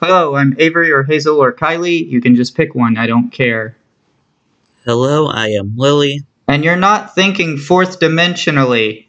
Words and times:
Hello, 0.00 0.36
I'm 0.36 0.54
Avory 0.60 0.92
or 0.92 1.02
Hazel 1.02 1.42
or 1.42 1.52
Kylie. 1.52 2.08
You 2.08 2.20
can 2.20 2.36
just 2.36 2.54
pick 2.54 2.72
one, 2.72 2.96
I 2.96 3.08
don't 3.08 3.30
care. 3.30 3.76
Hello, 4.84 5.26
I 5.26 5.48
am 5.48 5.74
Lily. 5.76 6.22
And 6.46 6.62
you're 6.62 6.76
not 6.76 7.16
thinking 7.16 7.56
fourth 7.56 7.98
dimensionally. 7.98 9.06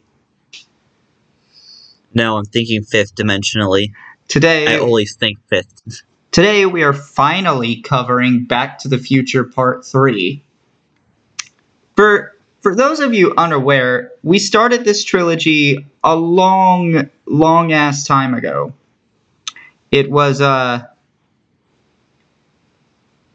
No, 2.12 2.38
I'm 2.38 2.44
thinking 2.44 2.82
fifth 2.82 3.14
dimensionally. 3.14 3.92
Today, 4.26 4.66
I 4.66 4.78
always 4.80 5.14
think 5.14 5.38
fifth. 5.46 6.02
today 6.32 6.66
we 6.66 6.82
are 6.82 6.92
finally 6.92 7.82
covering 7.82 8.44
Back 8.44 8.78
to 8.80 8.88
the 8.88 8.98
Future 8.98 9.44
Part 9.44 9.86
3. 9.86 10.42
For 11.94 12.36
for 12.62 12.74
those 12.74 12.98
of 12.98 13.14
you 13.14 13.32
unaware, 13.36 14.10
we 14.24 14.40
started 14.40 14.84
this 14.84 15.04
trilogy 15.04 15.86
a 16.02 16.16
long, 16.16 17.08
long 17.26 17.72
ass 17.72 18.04
time 18.04 18.34
ago. 18.34 18.74
It 19.90 20.10
was 20.10 20.40
uh 20.40 20.86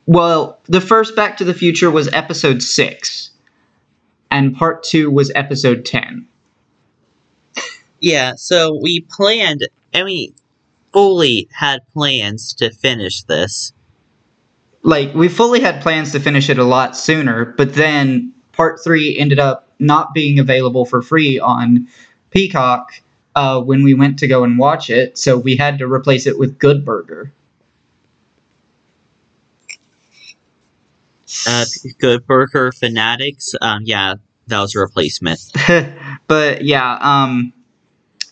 well, 0.07 0.59
the 0.65 0.81
first 0.81 1.15
Back 1.15 1.37
to 1.37 1.43
the 1.43 1.53
Future 1.53 1.89
was 1.89 2.07
episode 2.13 2.61
6 2.61 3.31
and 4.29 4.55
part 4.55 4.83
2 4.83 5.09
was 5.09 5.31
episode 5.33 5.83
10. 5.85 6.27
Yeah, 8.01 8.33
so 8.35 8.79
we 8.81 9.01
planned, 9.01 9.67
and 9.93 10.05
we 10.05 10.33
fully 10.93 11.47
had 11.51 11.79
plans 11.93 12.53
to 12.55 12.69
finish 12.71 13.23
this. 13.23 13.73
like 14.83 15.13
we 15.15 15.27
fully 15.27 15.59
had 15.59 15.81
plans 15.81 16.11
to 16.11 16.19
finish 16.19 16.49
it 16.49 16.59
a 16.59 16.63
lot 16.63 16.95
sooner, 16.95 17.45
but 17.45 17.73
then 17.73 18.33
part 18.51 18.79
three 18.83 19.17
ended 19.17 19.39
up 19.39 19.67
not 19.79 20.13
being 20.13 20.39
available 20.39 20.85
for 20.85 21.01
free 21.01 21.39
on 21.39 21.87
Peacock 22.31 23.01
uh, 23.35 23.61
when 23.61 23.83
we 23.83 23.93
went 23.93 24.17
to 24.19 24.27
go 24.27 24.43
and 24.43 24.57
watch 24.57 24.89
it, 24.89 25.17
so 25.17 25.37
we 25.37 25.55
had 25.55 25.77
to 25.79 25.91
replace 25.91 26.25
it 26.25 26.39
with 26.39 26.57
Good 26.57 26.85
Burger. 26.85 27.31
Uh, 31.47 31.65
Good 31.99 32.25
Burger 32.25 32.71
Fanatics, 32.71 33.53
um, 33.61 33.81
yeah, 33.83 34.15
that 34.47 34.61
was 34.61 34.75
a 34.75 34.79
replacement. 34.79 35.39
but 36.27 36.63
yeah, 36.63 36.97
um, 37.01 37.51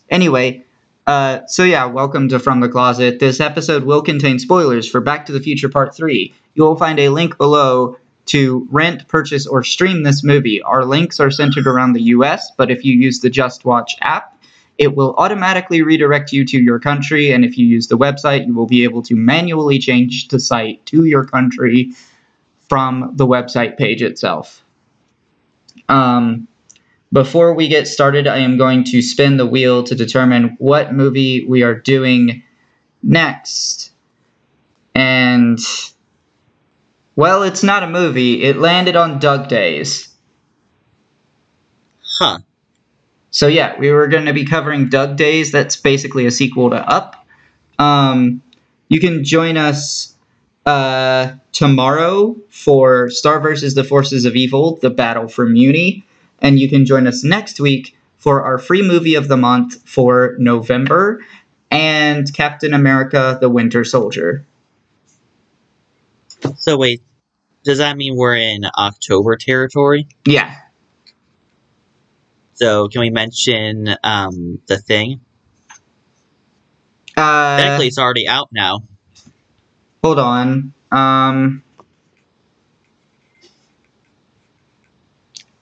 anyway, 0.08 0.64
uh, 1.06 1.44
so 1.46 1.64
yeah, 1.64 1.84
welcome 1.84 2.28
to 2.30 2.38
From 2.38 2.60
the 2.60 2.68
Closet. 2.68 3.18
This 3.18 3.40
episode 3.40 3.84
will 3.84 4.00
contain 4.00 4.38
spoilers 4.38 4.88
for 4.88 5.00
Back 5.00 5.26
to 5.26 5.32
the 5.32 5.40
Future 5.40 5.68
Part 5.68 5.94
3. 5.94 6.32
You 6.54 6.62
will 6.62 6.76
find 6.76 6.98
a 6.98 7.10
link 7.10 7.36
below 7.36 7.98
to 8.26 8.66
rent, 8.70 9.06
purchase, 9.06 9.46
or 9.46 9.62
stream 9.62 10.02
this 10.02 10.24
movie. 10.24 10.62
Our 10.62 10.86
links 10.86 11.20
are 11.20 11.30
centered 11.30 11.66
around 11.66 11.92
the 11.92 12.02
US, 12.02 12.50
but 12.56 12.70
if 12.70 12.84
you 12.84 12.94
use 12.94 13.20
the 13.20 13.28
JustWatch 13.28 13.96
app, 14.00 14.33
it 14.76 14.96
will 14.96 15.14
automatically 15.16 15.82
redirect 15.82 16.32
you 16.32 16.44
to 16.46 16.60
your 16.60 16.78
country, 16.80 17.30
and 17.30 17.44
if 17.44 17.56
you 17.56 17.66
use 17.66 17.88
the 17.88 17.98
website, 17.98 18.46
you 18.46 18.54
will 18.54 18.66
be 18.66 18.84
able 18.84 19.02
to 19.02 19.14
manually 19.14 19.78
change 19.78 20.28
the 20.28 20.40
site 20.40 20.84
to 20.86 21.04
your 21.04 21.24
country 21.24 21.92
from 22.68 23.12
the 23.14 23.26
website 23.26 23.76
page 23.76 24.02
itself. 24.02 24.62
Um, 25.88 26.48
before 27.12 27.54
we 27.54 27.68
get 27.68 27.86
started, 27.86 28.26
I 28.26 28.38
am 28.38 28.56
going 28.56 28.82
to 28.84 29.00
spin 29.00 29.36
the 29.36 29.46
wheel 29.46 29.84
to 29.84 29.94
determine 29.94 30.56
what 30.58 30.92
movie 30.92 31.44
we 31.44 31.62
are 31.62 31.74
doing 31.74 32.42
next. 33.02 33.92
And, 34.94 35.58
well, 37.14 37.44
it's 37.44 37.62
not 37.62 37.84
a 37.84 37.88
movie. 37.88 38.42
It 38.42 38.56
landed 38.56 38.96
on 38.96 39.20
Dug 39.20 39.48
Days. 39.48 40.08
Huh. 42.02 42.38
So, 43.34 43.48
yeah, 43.48 43.76
we 43.80 43.90
were 43.90 44.06
going 44.06 44.26
to 44.26 44.32
be 44.32 44.44
covering 44.44 44.88
Dug 44.88 45.16
Days. 45.16 45.50
That's 45.50 45.74
basically 45.74 46.24
a 46.24 46.30
sequel 46.30 46.70
to 46.70 46.76
Up. 46.88 47.26
Um, 47.80 48.40
you 48.88 49.00
can 49.00 49.24
join 49.24 49.56
us 49.56 50.14
uh, 50.66 51.34
tomorrow 51.50 52.36
for 52.48 53.10
Star 53.10 53.40
versus 53.40 53.74
the 53.74 53.82
Forces 53.82 54.24
of 54.24 54.36
Evil, 54.36 54.76
The 54.76 54.90
Battle 54.90 55.26
for 55.26 55.48
Mewni. 55.48 56.04
And 56.42 56.60
you 56.60 56.68
can 56.68 56.86
join 56.86 57.08
us 57.08 57.24
next 57.24 57.58
week 57.58 57.96
for 58.18 58.44
our 58.44 58.56
free 58.56 58.82
movie 58.82 59.16
of 59.16 59.26
the 59.26 59.36
month 59.36 59.82
for 59.88 60.36
November 60.38 61.20
and 61.72 62.32
Captain 62.32 62.72
America 62.72 63.36
the 63.40 63.50
Winter 63.50 63.82
Soldier. 63.82 64.46
So, 66.58 66.78
wait, 66.78 67.02
does 67.64 67.78
that 67.78 67.96
mean 67.96 68.14
we're 68.14 68.36
in 68.36 68.64
October 68.78 69.34
territory? 69.34 70.06
Yeah. 70.24 70.56
So, 72.54 72.88
can 72.88 73.00
we 73.00 73.10
mention 73.10 73.96
um, 74.02 74.60
the 74.66 74.78
thing? 74.78 75.20
Uh, 77.16 77.58
Technically, 77.58 77.88
it's 77.88 77.98
already 77.98 78.26
out 78.28 78.48
now. 78.52 78.82
hold 80.02 80.18
on. 80.18 80.72
Um, 80.90 81.62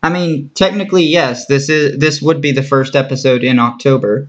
I 0.03 0.11
mean, 0.11 0.51
technically, 0.55 1.05
yes. 1.05 1.47
This 1.47 1.69
is 1.69 1.99
this 1.99 2.21
would 2.21 2.41
be 2.41 2.53
the 2.53 2.63
first 2.63 2.97
episode 2.97 3.45
in 3.45 3.59
October. 3.59 4.29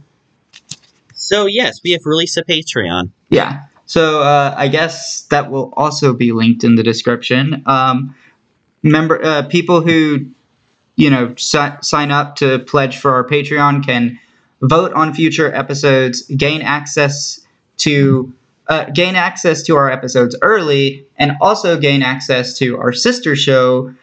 So, 1.13 1.45
yes, 1.45 1.79
we 1.83 1.91
have 1.91 2.05
released 2.05 2.37
a 2.37 2.43
Patreon. 2.43 3.11
Yeah. 3.29 3.65
So 3.85 4.21
uh, 4.21 4.53
I 4.57 4.67
guess 4.67 5.23
that 5.27 5.51
will 5.51 5.73
also 5.75 6.13
be 6.13 6.31
linked 6.31 6.63
in 6.63 6.75
the 6.75 6.83
description. 6.83 7.63
Um, 7.65 8.15
member 8.81 9.23
uh, 9.23 9.43
people 9.43 9.81
who 9.81 10.31
you 10.95 11.09
know 11.09 11.33
si- 11.37 11.77
sign 11.81 12.11
up 12.11 12.35
to 12.37 12.59
pledge 12.59 12.97
for 12.97 13.11
our 13.11 13.23
Patreon 13.23 13.85
can 13.85 14.19
vote 14.61 14.93
on 14.93 15.13
future 15.13 15.53
episodes, 15.53 16.23
gain 16.37 16.61
access 16.61 17.45
to 17.77 18.33
uh, 18.67 18.85
gain 18.91 19.15
access 19.15 19.61
to 19.63 19.75
our 19.75 19.91
episodes 19.91 20.35
early, 20.41 21.05
and 21.17 21.33
also 21.41 21.77
gain 21.77 22.01
access 22.01 22.57
to 22.57 22.77
our 22.77 22.93
sister 22.93 23.35
show. 23.35 23.93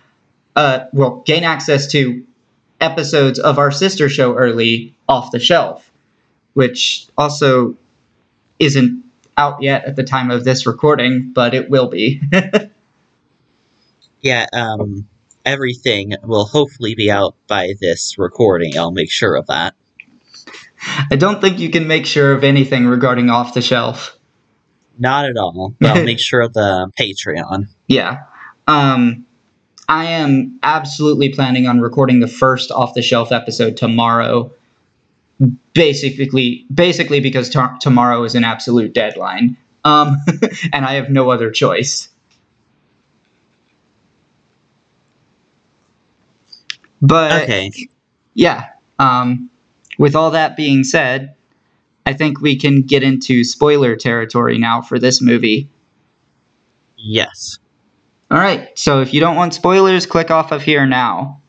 Uh, 0.56 0.86
well, 0.92 1.22
gain 1.26 1.44
access 1.44 1.86
to 1.86 2.24
episodes 2.80 3.38
of 3.38 3.58
our 3.58 3.70
sister 3.70 4.08
show 4.08 4.34
early 4.36 4.94
off 5.08 5.30
the 5.30 5.38
shelf, 5.38 5.90
which 6.54 7.06
also 7.16 7.74
isn't 8.58 9.02
out 9.36 9.62
yet 9.62 9.84
at 9.84 9.96
the 9.96 10.04
time 10.04 10.30
of 10.30 10.44
this 10.44 10.66
recording, 10.66 11.32
but 11.32 11.54
it 11.54 11.70
will 11.70 11.88
be. 11.88 12.20
Yeah, 14.22 14.46
um, 14.52 15.08
everything 15.44 16.14
will 16.22 16.46
hopefully 16.46 16.94
be 16.94 17.10
out 17.10 17.34
by 17.46 17.74
this 17.80 18.18
recording. 18.18 18.78
I'll 18.78 18.92
make 18.92 19.10
sure 19.10 19.34
of 19.36 19.46
that. 19.46 19.74
I 21.10 21.16
don't 21.16 21.40
think 21.40 21.58
you 21.58 21.70
can 21.70 21.86
make 21.86 22.06
sure 22.06 22.32
of 22.32 22.44
anything 22.44 22.86
regarding 22.86 23.30
off 23.30 23.54
the 23.54 23.62
shelf. 23.62 24.16
Not 24.98 25.26
at 25.26 25.36
all. 25.36 25.74
But 25.78 25.90
I'll 25.96 26.04
make 26.04 26.20
sure 26.20 26.40
of 26.40 26.54
the 26.54 26.90
Patreon. 26.98 27.68
Yeah. 27.86 28.24
Um, 28.66 29.26
I 29.88 30.04
am 30.04 30.60
absolutely 30.62 31.30
planning 31.30 31.66
on 31.66 31.80
recording 31.80 32.20
the 32.20 32.28
first 32.28 32.70
off 32.70 32.94
the 32.94 33.02
shelf 33.02 33.32
episode 33.32 33.76
tomorrow. 33.76 34.52
Basically, 35.72 36.66
basically 36.72 37.20
because 37.20 37.48
t- 37.48 37.58
tomorrow 37.80 38.22
is 38.24 38.34
an 38.34 38.44
absolute 38.44 38.92
deadline, 38.92 39.56
um, 39.84 40.18
and 40.72 40.84
I 40.84 40.94
have 40.94 41.08
no 41.08 41.30
other 41.30 41.50
choice. 41.50 42.09
But 47.02 47.42
Okay. 47.42 47.72
yeah. 48.34 48.68
Um, 48.98 49.50
with 49.98 50.14
all 50.14 50.30
that 50.32 50.56
being 50.56 50.84
said, 50.84 51.34
I 52.06 52.12
think 52.12 52.40
we 52.40 52.56
can 52.56 52.82
get 52.82 53.02
into 53.02 53.44
spoiler 53.44 53.96
territory 53.96 54.58
now 54.58 54.82
for 54.82 54.98
this 54.98 55.20
movie. 55.22 55.70
Yes. 56.96 57.58
All 58.30 58.38
right. 58.38 58.76
So 58.78 59.00
if 59.00 59.12
you 59.14 59.20
don't 59.20 59.36
want 59.36 59.54
spoilers, 59.54 60.06
click 60.06 60.30
off 60.30 60.52
of 60.52 60.62
here 60.62 60.86
now. 60.86 61.40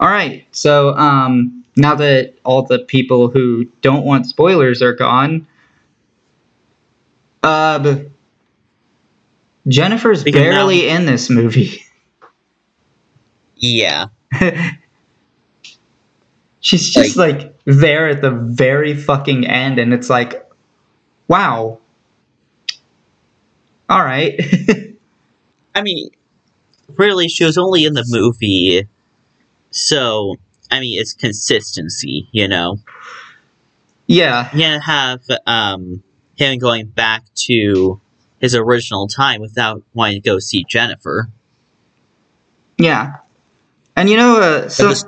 All 0.00 0.08
right. 0.08 0.46
So 0.52 0.94
um, 0.96 1.64
now 1.76 1.94
that 1.94 2.34
all 2.44 2.62
the 2.62 2.80
people 2.80 3.28
who 3.28 3.64
don't 3.82 4.04
want 4.04 4.26
spoilers 4.26 4.82
are 4.82 4.94
gone, 4.94 5.46
uh, 7.42 7.96
Jennifer's 9.68 10.24
Because 10.24 10.40
now- 10.42 10.50
barely 10.50 10.88
in 10.88 11.06
this 11.06 11.30
movie. 11.30 11.84
Yeah. 13.62 14.08
She's 16.60 16.90
just 16.90 17.16
like, 17.16 17.54
there 17.64 18.08
at 18.08 18.20
the 18.20 18.30
very 18.30 18.94
fucking 18.94 19.46
end, 19.46 19.78
and 19.78 19.94
it's 19.94 20.10
like, 20.10 20.48
wow. 21.28 21.78
All 23.88 24.04
right. 24.04 24.38
I 25.74 25.82
mean, 25.82 26.10
really, 26.96 27.28
she 27.28 27.44
was 27.44 27.56
only 27.56 27.84
in 27.84 27.94
the 27.94 28.04
movie, 28.08 28.86
so 29.70 30.36
I 30.70 30.80
mean, 30.80 31.00
it's 31.00 31.12
consistency, 31.14 32.28
you 32.32 32.48
know. 32.48 32.78
yeah. 34.06 34.50
You 34.52 34.60
can't 34.60 34.84
have 34.84 35.20
um 35.46 36.02
him 36.36 36.58
going 36.58 36.86
back 36.86 37.24
to 37.46 38.00
his 38.40 38.54
original 38.54 39.08
time 39.08 39.40
without 39.40 39.82
wanting 39.94 40.20
to 40.22 40.28
go 40.28 40.38
see 40.38 40.64
Jennifer. 40.68 41.28
Yeah. 42.78 43.16
And 43.96 44.08
you 44.08 44.16
know, 44.16 44.40
uh, 44.40 44.68
so 44.68 44.88
this- 44.88 45.04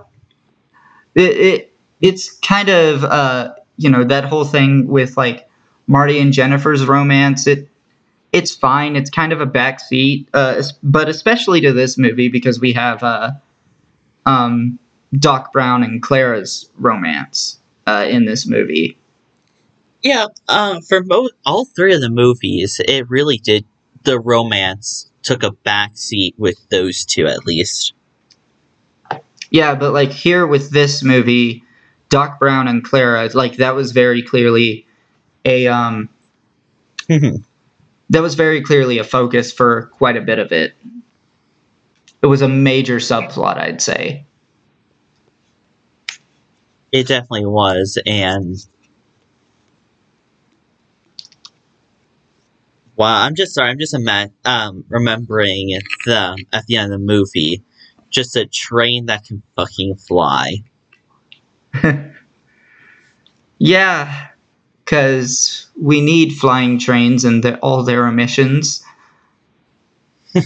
it, 1.15 1.37
it 1.37 1.73
it's 2.01 2.33
kind 2.39 2.69
of 2.69 3.05
uh, 3.05 3.55
you 3.77 3.89
know 3.89 4.05
that 4.05 4.25
whole 4.25 4.45
thing 4.45 4.87
with 4.89 5.17
like 5.17 5.49
Marty 5.87 6.19
and 6.19 6.33
Jennifer's 6.33 6.85
romance. 6.87 7.47
It 7.47 7.69
it's 8.33 8.55
fine. 8.55 8.97
It's 8.97 9.11
kind 9.11 9.33
of 9.33 9.41
a 9.41 9.47
backseat, 9.47 10.27
uh, 10.35 10.63
but 10.83 11.09
especially 11.09 11.61
to 11.61 11.73
this 11.73 11.97
movie 11.97 12.29
because 12.29 12.59
we 12.61 12.73
have 12.73 13.03
uh, 13.03 13.31
um, 14.27 14.79
Doc 15.19 15.53
Brown 15.53 15.83
and 15.85 16.03
Clara's 16.03 16.69
romance 16.77 17.59
uh, 17.87 18.07
in 18.09 18.25
this 18.25 18.47
movie. 18.47 18.99
Yeah, 20.03 20.27
um, 20.49 20.83
for 20.83 21.03
mo- 21.03 21.31
all 21.47 21.65
three 21.65 21.95
of 21.95 22.01
the 22.01 22.11
movies, 22.11 22.81
it 22.87 23.09
really 23.09 23.39
did. 23.39 23.65
The 24.03 24.21
romance 24.21 25.11
took 25.23 25.43
a 25.43 25.53
backseat 25.65 26.35
with 26.37 26.59
those 26.69 27.07
two, 27.07 27.27
at 27.27 27.47
least. 27.47 27.95
Yeah, 29.55 29.77
but 29.77 29.93
like 29.93 30.11
here 30.11 30.49
with 30.49 30.71
this 30.73 31.05
movie, 31.05 31.63
Doc 32.09 32.41
Brown 32.41 32.67
and 32.67 32.83
Clara, 32.83 33.31
like 33.35 33.59
that 33.59 33.77
was 33.77 33.93
very 33.93 34.21
clearly 34.21 34.85
a 35.45 35.69
um 35.69 36.09
that 37.09 38.21
was 38.21 38.35
very 38.35 38.61
clearly 38.63 38.99
a 38.99 39.05
focus 39.05 39.53
for 39.53 39.83
quite 39.93 40.17
a 40.17 40.21
bit 40.21 40.41
of 40.41 40.51
it. 40.51 40.75
It 42.21 42.27
was 42.27 42.43
a 42.43 42.49
major 42.49 42.97
subplot, 42.97 43.57
I'd 43.57 43.81
say. 43.81 44.25
It 46.91 47.07
definitely 47.07 47.47
was, 47.47 47.97
and 48.05 48.57
wow, 52.97 53.23
I'm 53.25 53.37
just 53.37 53.55
sorry. 53.55 53.71
I'm 53.71 53.79
just 53.79 53.95
ima- 53.95 54.31
um, 54.45 54.85
remembering 54.89 55.79
the 56.07 56.45
at 56.53 56.67
the 56.67 56.77
end 56.77 56.93
of 56.93 56.99
the 57.01 57.07
movie, 57.07 57.63
just 58.15 58.37
a 58.37 58.47
train 58.47 59.07
that 59.07 59.25
can 59.25 59.43
fucking 59.57 59.97
fly. 59.97 60.63
Yeah, 63.59 64.29
because 64.85 65.71
we 65.81 66.01
need 66.01 66.35
flying 66.37 66.79
trains 66.79 67.25
and 67.25 67.43
the, 67.43 67.59
all 67.61 67.83
their 67.83 68.07
emissions. 68.07 68.85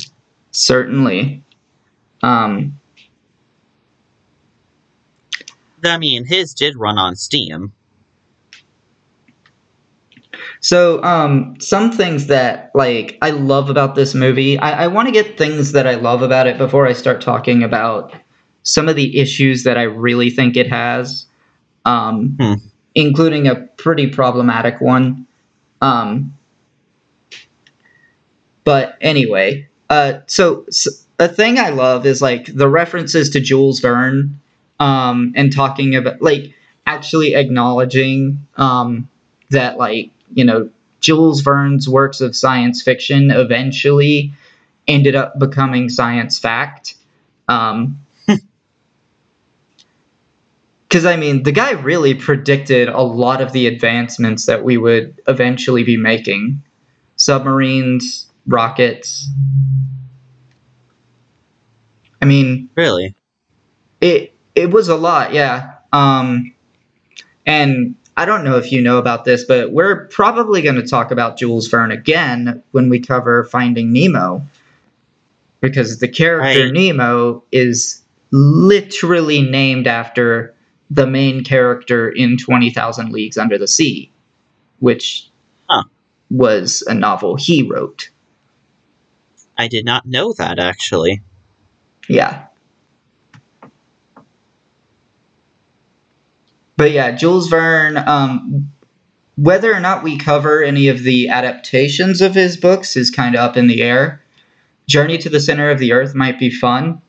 Certainly. 0.52 1.42
Um, 2.22 2.78
I 5.84 5.98
mean, 5.98 6.24
his 6.24 6.54
did 6.54 6.76
run 6.76 6.98
on 6.98 7.16
Steam. 7.16 7.72
So, 10.60 11.02
um, 11.04 11.56
some 11.60 11.92
things 11.92 12.26
that 12.26 12.70
like 12.74 13.18
I 13.22 13.30
love 13.30 13.70
about 13.70 13.94
this 13.94 14.14
movie, 14.14 14.58
I, 14.58 14.84
I 14.84 14.86
want 14.88 15.06
to 15.06 15.12
get 15.12 15.38
things 15.38 15.72
that 15.72 15.86
I 15.86 15.94
love 15.94 16.22
about 16.22 16.46
it 16.46 16.58
before 16.58 16.86
I 16.86 16.92
start 16.92 17.20
talking 17.20 17.62
about 17.62 18.12
some 18.62 18.88
of 18.88 18.96
the 18.96 19.18
issues 19.18 19.64
that 19.64 19.78
I 19.78 19.82
really 19.82 20.30
think 20.30 20.56
it 20.56 20.68
has, 20.68 21.26
um, 21.84 22.36
Hmm. 22.38 22.54
including 22.94 23.46
a 23.46 23.56
pretty 23.56 24.08
problematic 24.08 24.80
one. 24.80 25.26
Um, 25.80 26.34
but 28.64 28.98
anyway, 29.00 29.68
uh, 29.88 30.20
so, 30.26 30.64
so 30.70 30.90
a 31.18 31.28
thing 31.28 31.58
I 31.58 31.70
love 31.70 32.04
is 32.04 32.20
like 32.20 32.46
the 32.54 32.68
references 32.68 33.30
to 33.30 33.40
Jules 33.40 33.80
Verne, 33.80 34.38
um, 34.80 35.32
and 35.34 35.52
talking 35.52 35.94
about 35.96 36.20
like 36.20 36.54
actually 36.86 37.34
acknowledging 37.34 38.46
um, 38.56 39.08
that 39.50 39.78
like 39.78 40.10
you 40.32 40.44
know 40.44 40.70
Jules 41.00 41.40
Verne's 41.42 41.88
works 41.88 42.20
of 42.20 42.34
science 42.36 42.82
fiction 42.82 43.30
eventually 43.30 44.32
ended 44.86 45.14
up 45.14 45.38
becoming 45.38 45.88
science 45.88 46.38
fact. 46.38 46.96
Um, 47.48 48.00
because 50.88 51.04
I 51.04 51.16
mean, 51.16 51.42
the 51.42 51.52
guy 51.52 51.72
really 51.72 52.14
predicted 52.14 52.88
a 52.88 53.02
lot 53.02 53.40
of 53.40 53.52
the 53.52 53.66
advancements 53.66 54.46
that 54.46 54.64
we 54.64 54.76
would 54.78 55.20
eventually 55.28 55.84
be 55.84 55.96
making 55.96 56.62
submarines, 57.16 58.30
rockets. 58.46 59.28
I 62.20 62.24
mean, 62.24 62.70
Really? 62.74 63.14
it 64.00 64.32
it 64.54 64.70
was 64.70 64.88
a 64.88 64.96
lot, 64.96 65.32
yeah. 65.32 65.74
Um, 65.92 66.54
and 67.46 67.94
I 68.18 68.24
don't 68.24 68.42
know 68.42 68.58
if 68.58 68.72
you 68.72 68.82
know 68.82 68.98
about 68.98 69.24
this, 69.24 69.44
but 69.44 69.70
we're 69.70 70.06
probably 70.08 70.60
going 70.60 70.74
to 70.74 70.84
talk 70.84 71.12
about 71.12 71.38
Jules 71.38 71.68
Verne 71.68 71.92
again 71.92 72.60
when 72.72 72.88
we 72.88 72.98
cover 72.98 73.44
Finding 73.44 73.92
Nemo, 73.92 74.44
because 75.60 76.00
the 76.00 76.08
character 76.08 76.64
Right. 76.64 76.72
Nemo 76.72 77.44
is 77.52 78.02
literally 78.32 79.40
named 79.40 79.86
after 79.86 80.52
the 80.90 81.06
main 81.06 81.44
character 81.44 82.08
in 82.08 82.36
Twenty 82.36 82.70
Thousand 82.70 83.12
Leagues 83.12 83.38
Under 83.38 83.56
the 83.56 83.68
Sea, 83.68 84.10
which 84.80 85.28
Huh. 85.70 85.84
was 86.28 86.82
a 86.88 86.94
novel 86.94 87.36
he 87.36 87.62
wrote. 87.62 88.10
I 89.56 89.68
did 89.68 89.84
not 89.84 90.06
know 90.06 90.32
that 90.38 90.58
actually. 90.58 91.22
Yeah. 92.08 92.47
But 96.78 96.92
yeah, 96.92 97.10
Jules 97.10 97.48
Verne, 97.48 97.96
um, 97.96 98.72
whether 99.36 99.74
or 99.74 99.80
not 99.80 100.04
we 100.04 100.16
cover 100.16 100.62
any 100.62 100.86
of 100.86 101.02
the 101.02 101.28
adaptations 101.28 102.20
of 102.20 102.36
his 102.36 102.56
books 102.56 102.96
is 102.96 103.10
kind 103.10 103.34
of 103.34 103.40
up 103.40 103.56
in 103.56 103.66
the 103.66 103.82
air. 103.82 104.22
Journey 104.86 105.18
to 105.18 105.28
the 105.28 105.40
Center 105.40 105.70
of 105.70 105.80
the 105.80 105.92
Earth 105.92 106.14
might 106.14 106.38
be 106.38 106.50
fun. 106.50 107.02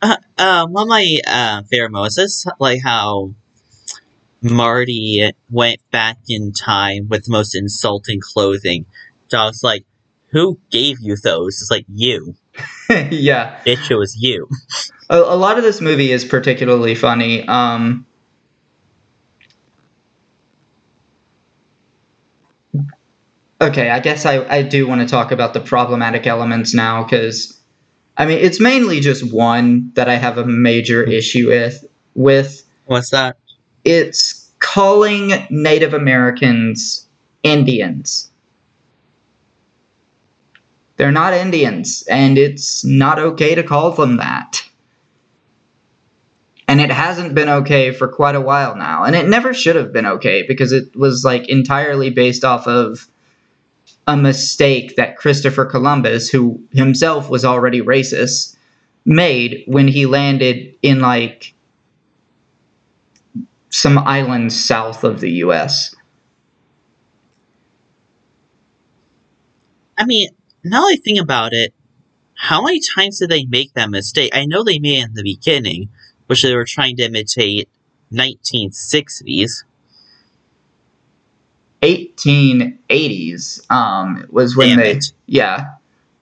Uh, 0.00 0.16
um, 0.38 0.76
of 0.76 0.86
my 0.86 1.18
uh, 1.26 1.62
favorite 1.64 1.90
moments 1.90 2.18
is 2.18 2.46
like 2.60 2.80
how 2.84 3.34
Marty 4.40 5.32
went 5.50 5.80
back 5.90 6.18
in 6.28 6.52
time 6.52 7.08
with 7.08 7.24
the 7.24 7.32
most 7.32 7.56
insulting 7.56 8.20
clothing. 8.20 8.86
Was 9.32 9.64
like, 9.64 9.84
"Who 10.30 10.60
gave 10.70 11.00
you 11.00 11.16
those?" 11.16 11.60
It's 11.60 11.70
like 11.70 11.84
you, 11.88 12.36
yeah. 13.10 13.60
It 13.64 13.78
was 13.90 14.16
you. 14.16 14.48
A, 15.08 15.18
a 15.18 15.36
lot 15.36 15.56
of 15.56 15.62
this 15.62 15.80
movie 15.80 16.10
is 16.10 16.24
particularly 16.24 16.96
funny. 16.96 17.46
Um, 17.46 18.04
okay, 23.60 23.90
I 23.90 24.00
guess 24.00 24.26
I, 24.26 24.44
I 24.52 24.62
do 24.62 24.88
want 24.88 25.00
to 25.02 25.06
talk 25.06 25.30
about 25.30 25.54
the 25.54 25.60
problematic 25.60 26.26
elements 26.26 26.74
now 26.74 27.04
because, 27.04 27.56
I 28.16 28.26
mean, 28.26 28.38
it's 28.38 28.58
mainly 28.58 28.98
just 28.98 29.32
one 29.32 29.92
that 29.94 30.08
I 30.08 30.16
have 30.16 30.38
a 30.38 30.44
major 30.44 31.04
issue 31.04 31.46
with. 31.48 31.86
With 32.16 32.64
What's 32.86 33.10
that? 33.10 33.36
it's 33.86 34.50
calling 34.58 35.46
Native 35.48 35.94
Americans 35.94 37.06
Indians. 37.44 38.30
They're 40.96 41.12
not 41.12 41.34
Indians, 41.34 42.04
and 42.08 42.38
it's 42.38 42.84
not 42.84 43.18
okay 43.18 43.54
to 43.54 43.62
call 43.62 43.90
them 43.92 44.16
that. 44.16 44.62
And 46.68 46.80
it 46.80 46.90
hasn't 46.90 47.34
been 47.34 47.48
okay 47.48 47.92
for 47.92 48.08
quite 48.08 48.34
a 48.34 48.40
while 48.40 48.74
now. 48.76 49.04
And 49.04 49.14
it 49.14 49.28
never 49.28 49.54
should 49.54 49.76
have 49.76 49.92
been 49.92 50.06
okay 50.06 50.42
because 50.42 50.72
it 50.72 50.94
was 50.96 51.24
like 51.24 51.48
entirely 51.48 52.10
based 52.10 52.44
off 52.44 52.66
of 52.66 53.06
a 54.06 54.16
mistake 54.16 54.96
that 54.96 55.16
Christopher 55.16 55.64
Columbus, 55.64 56.28
who 56.28 56.62
himself 56.72 57.28
was 57.30 57.44
already 57.44 57.80
racist, 57.80 58.56
made 59.04 59.62
when 59.66 59.86
he 59.86 60.06
landed 60.06 60.74
in 60.82 61.00
like 61.00 61.52
some 63.70 63.98
islands 63.98 64.58
south 64.62 65.04
of 65.04 65.20
the 65.20 65.30
US. 65.44 65.94
I 69.98 70.04
mean, 70.04 70.35
now 70.70 70.82
that 70.82 70.92
I 70.92 70.96
think 70.96 71.20
about 71.20 71.52
it, 71.52 71.72
how 72.34 72.62
many 72.62 72.80
times 72.80 73.18
did 73.18 73.30
they 73.30 73.44
make 73.44 73.72
that 73.74 73.90
mistake? 73.90 74.34
I 74.34 74.46
know 74.46 74.62
they 74.64 74.78
made 74.78 74.98
it 75.00 75.04
in 75.06 75.14
the 75.14 75.22
beginning, 75.22 75.88
which 76.26 76.42
they 76.42 76.54
were 76.54 76.64
trying 76.64 76.96
to 76.96 77.04
imitate 77.04 77.68
1960s. 78.12 79.64
1880s 81.82 83.70
um 83.70 84.26
was 84.30 84.56
when 84.56 84.70
Damn 84.70 84.78
they 84.78 84.90
it. 84.92 85.12
yeah 85.26 85.74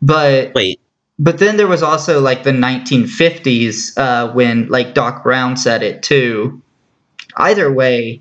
but 0.03 0.53
Wait, 0.55 0.81
but 1.19 1.39
then 1.39 1.57
there 1.57 1.69
was 1.69 1.83
also 1.83 2.21
like 2.21 2.43
the 2.43 2.51
1950s 2.51 3.97
uh 3.97 4.33
when 4.33 4.67
like 4.69 4.95
doc 4.95 5.23
brown 5.23 5.57
said 5.57 5.83
it 5.83 6.03
too 6.03 6.61
either 7.37 7.73
way 7.73 8.21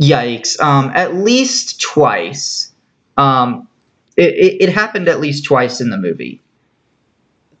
yikes 0.00 0.58
um 0.60 0.90
at 0.94 1.14
least 1.14 1.80
twice 1.80 2.72
um 3.20 3.68
it, 4.16 4.34
it, 4.34 4.62
it 4.64 4.70
happened 4.70 5.08
at 5.08 5.20
least 5.20 5.44
twice 5.44 5.80
in 5.80 5.90
the 5.90 5.98
movie 5.98 6.42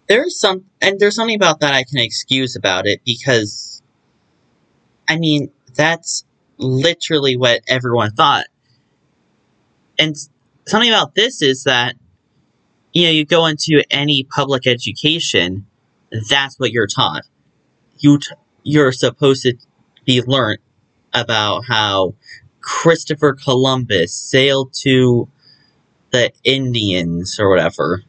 there's 0.08 0.38
some, 0.40 0.66
and 0.82 1.00
there's 1.00 1.16
something 1.16 1.36
about 1.36 1.60
that 1.60 1.74
I 1.74 1.84
can 1.84 1.98
excuse 2.00 2.56
about 2.56 2.86
it 2.86 3.02
because, 3.04 3.82
I 5.08 5.18
mean, 5.18 5.50
that's 5.74 6.24
literally 6.58 7.36
what 7.36 7.62
everyone 7.68 8.12
thought. 8.12 8.46
And 9.98 10.16
something 10.66 10.90
about 10.90 11.14
this 11.14 11.42
is 11.42 11.64
that, 11.64 11.96
you 12.92 13.04
know, 13.06 13.10
you 13.12 13.26
go 13.26 13.46
into 13.46 13.82
any 13.90 14.24
public 14.24 14.66
education, 14.66 15.66
that's 16.30 16.58
what 16.60 16.72
you're 16.72 16.88
taught. 16.88 17.22
you 18.00 18.18
t- 18.18 18.36
you're 18.64 18.92
supposed 18.92 19.44
to 19.44 19.54
be 20.06 20.22
learned 20.22 20.60
about 21.14 21.64
how 21.66 22.14
Christopher 22.60 23.34
Columbus 23.34 24.14
sailed 24.14 24.74
to 24.82 25.28
the 26.12 26.32
Indians 26.44 27.38
or 27.40 27.48
whatever. 27.48 28.02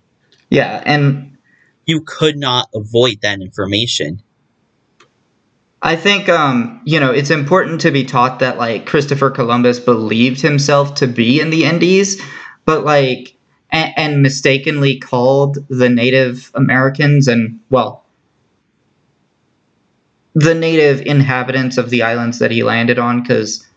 Yeah, 0.50 0.82
and 0.86 1.38
You 1.86 2.02
could 2.02 2.38
not 2.38 2.70
avoid 2.76 3.22
that 3.22 3.42
information. 3.42 4.24
I 5.82 5.96
think 5.96 6.30
um, 6.30 6.82
you 6.86 7.00
know 7.00 7.12
it's 7.12 7.32
important 7.32 7.82
to 7.82 7.92
be 7.92 8.06
taught 8.06 8.40
that 8.40 8.58
like 8.58 8.86
Christopher 8.86 9.32
Columbus 9.32 9.80
believed 9.80 10.42
himself 10.42 10.96
to 10.96 11.08
be 11.08 11.40
in 11.40 11.50
the 11.50 11.66
Indies, 11.66 12.22
but 12.66 12.86
like 12.86 13.36
and, 13.72 13.94
and 13.98 14.22
mistakenly 14.22 15.00
called 15.00 15.58
the 15.70 15.90
Native 15.90 16.52
Americans 16.56 17.28
and 17.28 17.60
well 17.70 18.04
the 20.34 20.56
native 20.56 21.02
inhabitants 21.02 21.78
of 21.78 21.90
the 21.90 22.04
islands 22.04 22.40
that 22.40 22.52
he 22.52 22.64
landed 22.64 22.98
on 22.98 23.22
because 23.22 23.68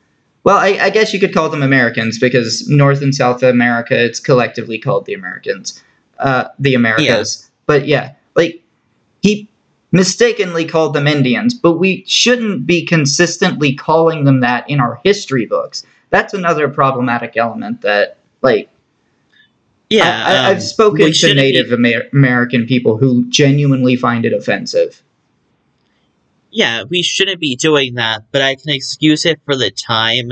well 0.45 0.59
I, 0.59 0.79
I 0.81 0.91
guess 0.91 1.13
you 1.13 1.21
could 1.21 1.35
call 1.35 1.49
them 1.49 1.63
Americans 1.63 2.19
because 2.19 2.69
North 2.69 3.03
and 3.03 3.15
South 3.15 3.43
America 3.43 4.03
it's 4.03 4.21
collectively 4.21 4.79
called 4.79 5.07
the 5.07 5.15
Americans 5.15 5.83
uh, 6.21 6.49
the 6.59 6.75
Americas 6.75 7.51
but 7.67 7.87
yeah 7.87 8.15
like 8.37 8.63
he 9.23 9.49
mistakenly 9.95 10.65
called 10.65 10.93
them 10.93 11.07
Indians, 11.07 11.55
but 11.55 11.79
we 11.79 12.05
shouldn't 12.07 12.67
be 12.67 12.85
consistently 12.85 13.73
calling 13.73 14.25
them 14.25 14.41
that 14.41 14.69
in 14.69 14.81
our 14.81 15.01
history 15.05 15.47
books. 15.47 15.87
That's 16.11 16.35
another 16.35 16.69
problematic 16.69 17.37
element 17.37 17.81
that, 17.83 18.19
like, 18.43 18.69
Yeah, 19.89 20.25
I, 20.27 20.33
I, 20.33 20.39
um, 20.39 20.47
I've 20.47 20.63
spoken 20.65 21.07
to 21.07 21.13
shouldn't 21.13 21.39
be- 21.39 21.53
Native 21.53 21.73
Amer- 21.73 22.09
American 22.13 22.67
people 22.67 22.99
who 22.99 23.25
genuinely 23.27 23.95
find 23.95 24.25
it 24.27 24.33
offensive. 24.33 25.01
Yeah, 26.55 26.85
we 26.89 27.03
shouldn't 27.03 27.41
be 27.41 27.57
doing 27.57 27.95
that, 27.95 28.27
but 28.31 28.41
I 28.41 28.55
can 28.55 28.71
excuse 28.71 29.27
it 29.27 29.41
for 29.45 29.57
the 29.57 29.73
time 29.73 30.31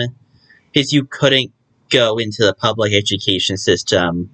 because 0.72 0.92
you 0.92 1.04
couldn't 1.04 1.52
go 1.90 2.16
into 2.18 2.46
the 2.46 2.54
public 2.54 2.92
education 2.94 3.56
system 3.56 4.30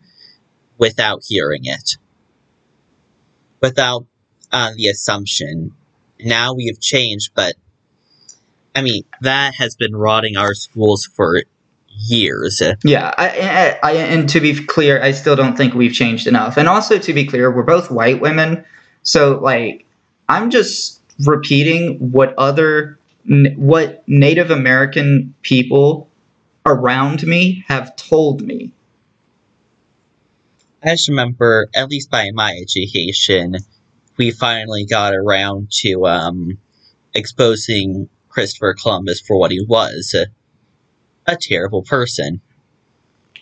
without 0.76 1.23
hearing 1.26 1.64
it, 1.64 1.97
without 3.62 4.07
uh, 4.52 4.73
the 4.76 4.88
assumption. 4.88 5.75
Now 6.21 6.52
we 6.52 6.66
have 6.66 6.78
changed, 6.78 7.30
but 7.35 7.57
I 8.76 8.83
mean 8.83 9.04
that 9.23 9.54
has 9.54 9.75
been 9.75 9.97
rotting 9.97 10.37
our 10.37 10.52
schools 10.52 11.07
for 11.07 11.42
years. 11.88 12.62
Yeah, 12.85 13.14
I, 13.16 13.78
I, 13.83 13.90
I, 13.90 13.92
and 13.95 14.28
to 14.28 14.40
be 14.40 14.62
clear, 14.66 15.02
I 15.02 15.12
still 15.12 15.37
don't 15.37 15.57
think 15.57 15.73
we've 15.73 15.95
changed 15.95 16.26
enough. 16.26 16.59
And 16.59 16.68
also, 16.68 16.99
to 16.99 17.12
be 17.14 17.25
clear, 17.26 17.50
we're 17.50 17.62
both 17.62 17.90
white 17.90 18.21
women, 18.21 18.66
so 19.04 19.38
like, 19.40 19.87
I'm 20.28 20.50
just 20.50 20.98
repeating 21.25 22.12
what 22.12 22.34
other, 22.38 22.98
what 23.56 24.06
Native 24.08 24.50
American 24.50 25.34
people 25.42 26.08
around 26.66 27.26
me 27.26 27.64
have 27.66 27.94
told 27.96 28.42
me. 28.42 28.72
I 30.82 30.90
just 30.90 31.08
remember, 31.08 31.68
at 31.75 31.88
least 31.88 32.10
by 32.10 32.30
my 32.32 32.52
education, 32.52 33.56
we 34.16 34.30
finally 34.30 34.84
got 34.84 35.14
around 35.14 35.70
to 35.82 36.06
um, 36.06 36.58
exposing 37.14 38.08
Christopher 38.28 38.75
Columbus 38.75 39.20
for 39.20 39.38
what 39.38 39.50
he 39.50 39.60
was 39.60 40.14
a, 40.14 40.26
a 41.30 41.37
terrible 41.37 41.82
person. 41.82 42.40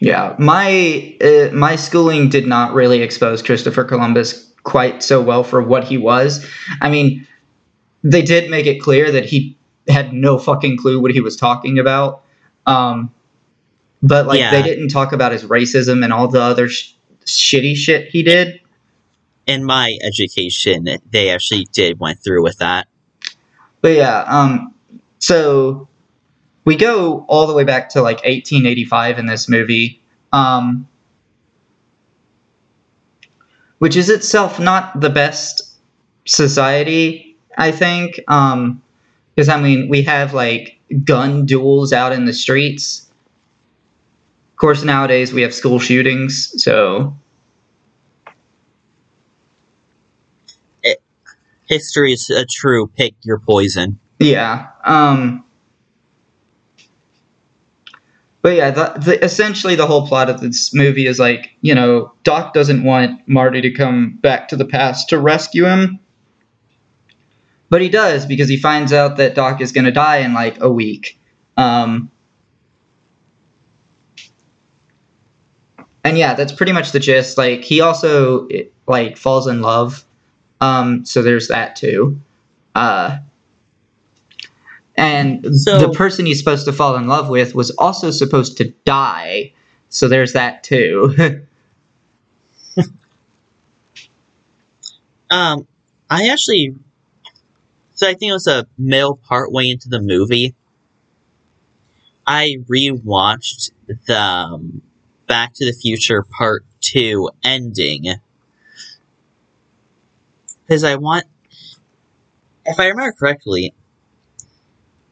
Yeah, 0.01 0.37
my 0.39 1.17
uh, 1.23 1.55
my 1.55 1.77
schooling 1.77 2.29
did 2.29 2.47
not 2.47 2.75
really 2.75 3.03
expose 3.03 3.43
Christopher 3.43 3.85
Columbus 3.85 4.53
quite 4.63 5.03
so 5.03 5.23
well 5.23 5.43
for 5.43 5.63
what 5.63 5.85
he 5.85 5.97
was. 5.97 6.47
I 6.81 6.91
mean, 6.91 7.27
they 8.07 8.23
did 8.23 8.49
make 8.49 8.67
it 8.67 8.81
clear 8.81 9.11
that 9.11 9.25
he 9.25 9.57
had 9.89 10.13
no 10.13 10.39
fucking 10.39 10.79
clue 10.79 11.01
what 11.01 11.11
he 11.11 11.21
was 11.21 11.37
talking 11.37 11.79
about. 11.79 12.23
Um, 12.67 13.13
but 14.03 14.27
like 14.27 14.39
Yeah. 14.39 14.53
they 14.53 14.63
didn't 14.63 14.89
talk 14.89 15.13
about 15.13 15.33
his 15.33 15.43
racism 15.43 16.05
and 16.05 16.13
all 16.13 16.29
the 16.29 16.41
other 16.41 16.69
sh- 16.69 16.93
shitty 17.25 17.75
shit 17.75 18.09
he 18.09 18.23
did. 18.23 18.61
In 19.47 19.65
my 19.65 19.99
education, 20.03 20.87
they 21.11 21.31
actually 21.31 21.67
did 21.73 21.99
went 21.99 22.23
through 22.23 22.43
with 22.45 22.59
that. 22.59 22.87
But 23.81 23.93
yeah, 23.95 24.25
um, 24.29 24.73
so 25.19 25.89
we 26.65 26.77
go 26.77 27.25
all 27.29 27.47
the 27.47 27.55
way 27.55 27.65
back 27.65 27.89
to 27.91 28.03
like 28.03 28.19
1885 28.19 29.19
in 29.19 29.27
this 29.27 29.49
movie, 29.49 30.01
um, 30.33 30.87
which 33.79 33.97
is 33.97 34.09
itself 34.11 34.61
not 34.61 35.01
the 35.01 35.11
best 35.11 35.77
society, 36.25 37.26
I 37.57 37.71
think. 37.71 38.21
Um, 38.29 38.83
because 39.35 39.49
I 39.49 39.61
mean, 39.61 39.89
we 39.89 40.03
have 40.03 40.33
like 40.33 40.79
gun 41.05 41.45
duels 41.45 41.93
out 41.93 42.13
in 42.13 42.25
the 42.25 42.33
streets. 42.33 43.11
Of 44.53 44.57
course, 44.57 44.83
nowadays 44.83 45.33
we 45.35 45.43
have 45.43 45.55
school 45.55 45.79
shootings, 45.79 46.63
so 46.63 47.15
History 51.69 52.13
is 52.13 52.31
a 52.31 52.45
true 52.45 52.87
pick 52.87 53.15
your 53.23 53.39
poison. 53.39 53.99
Yeah. 54.19 54.69
Um 54.85 55.43
But 58.43 58.55
yeah, 58.55 58.71
the, 58.71 58.93
the 59.05 59.25
essentially 59.25 59.75
the 59.75 59.89
whole 59.89 60.07
plot 60.07 60.31
of 60.31 60.41
this 60.41 60.73
movie 60.73 61.09
is 61.09 61.19
like, 61.19 61.51
you 61.63 61.75
know, 61.75 62.13
Doc 62.23 62.55
doesn't 62.55 62.85
want 62.85 63.27
Marty 63.27 63.61
to 63.61 63.73
come 63.73 64.19
back 64.19 64.47
to 64.49 64.57
the 64.57 64.65
past 64.65 65.09
to 65.09 65.19
rescue 65.19 65.65
him. 65.67 65.99
But 67.69 67.83
he 67.83 67.89
does 67.89 68.27
because 68.27 68.49
he 68.49 68.57
finds 68.57 68.93
out 68.93 69.17
that 69.17 69.35
Doc 69.35 69.61
is 69.61 69.73
going 69.73 69.85
to 69.87 69.91
die 69.93 70.19
in 70.19 70.35
like 70.35 70.61
a 70.61 70.71
week. 70.71 71.19
Um 71.57 72.11
And 76.05 76.17
yeah, 76.17 76.35
that's 76.35 76.53
pretty 76.53 76.73
much 76.73 76.93
the 76.93 77.01
gist. 77.01 77.37
Like 77.39 77.63
he 77.65 77.81
also 77.81 78.47
it, 78.49 78.73
like 78.87 79.17
falls 79.17 79.47
in 79.47 79.61
love. 79.63 80.05
Um 80.61 81.05
so 81.05 81.23
there's 81.23 81.49
that 81.49 81.77
too. 81.77 82.21
Uh 82.75 83.19
and 84.97 85.45
So- 85.57 85.79
the 85.79 85.91
person 85.91 86.27
he's 86.27 86.39
supposed 86.39 86.65
to 86.67 86.73
fall 86.73 86.97
in 86.97 87.07
love 87.09 87.29
with 87.29 87.55
was 87.55 87.71
also 87.73 88.11
supposed 88.11 88.57
to 88.59 88.73
die. 88.85 89.53
So 89.89 90.09
there's 90.09 90.33
that 90.33 90.63
too. 90.65 91.15
Um, 95.31 95.67
I 96.09 96.29
actually, 96.29 96.75
so 97.97 98.07
I 98.07 98.15
think 98.15 98.31
it 98.31 98.35
was 98.35 98.47
a 98.47 98.67
middle 98.79 99.17
part 99.17 99.51
way 99.51 99.71
into 99.71 99.89
the 99.89 100.01
movie. 100.01 100.55
I 102.27 102.59
rewatched 102.69 103.73
the 104.07 104.21
um, 104.21 104.83
Back 105.27 105.55
to 105.55 105.65
the 105.65 105.73
Future 105.73 106.23
Part 106.23 106.65
Two 106.81 107.31
ending 107.43 108.05
because 110.67 110.85
I 110.85 110.97
want, 110.97 111.25
if 112.65 112.79
I 112.79 112.89
remember 112.89 113.13
correctly, 113.13 113.75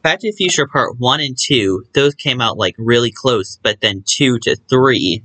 Back 0.03 0.19
to 0.19 0.31
the 0.31 0.35
Future 0.35 0.67
Part 0.67 0.99
One 0.99 1.19
and 1.19 1.37
Two, 1.37 1.85
those 1.93 2.13
came 2.13 2.39
out 2.39 2.57
like 2.57 2.75
really 2.77 3.11
close, 3.11 3.59
but 3.63 3.81
then 3.81 4.03
two 4.05 4.37
to 4.39 4.55
three 4.69 5.23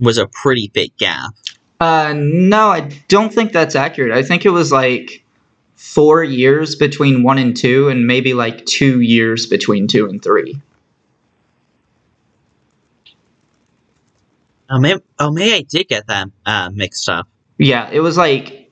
was 0.00 0.18
a 0.18 0.26
pretty 0.26 0.70
big 0.74 0.96
gap. 0.96 1.32
uh, 1.80 2.14
no, 2.16 2.68
I 2.68 2.90
don't 3.08 3.32
think 3.32 3.52
that's 3.52 3.76
accurate. 3.76 4.12
I 4.12 4.22
think 4.22 4.44
it 4.44 4.50
was 4.50 4.72
like 4.72 5.24
four 5.80 6.22
years 6.22 6.76
between 6.76 7.22
one 7.22 7.38
and 7.38 7.56
two, 7.56 7.88
and 7.88 8.06
maybe 8.06 8.34
like 8.34 8.66
two 8.66 9.00
years 9.00 9.46
between 9.46 9.86
two 9.86 10.06
and 10.06 10.22
three. 10.22 10.60
Oh, 14.68 14.78
maybe, 14.78 15.00
oh, 15.18 15.32
maybe 15.32 15.54
I 15.54 15.62
did 15.62 15.88
get 15.88 16.06
them 16.06 16.32
uh, 16.44 16.70
mixed 16.72 17.08
up. 17.08 17.26
Yeah, 17.56 17.88
it 17.90 18.00
was 18.00 18.18
like 18.18 18.70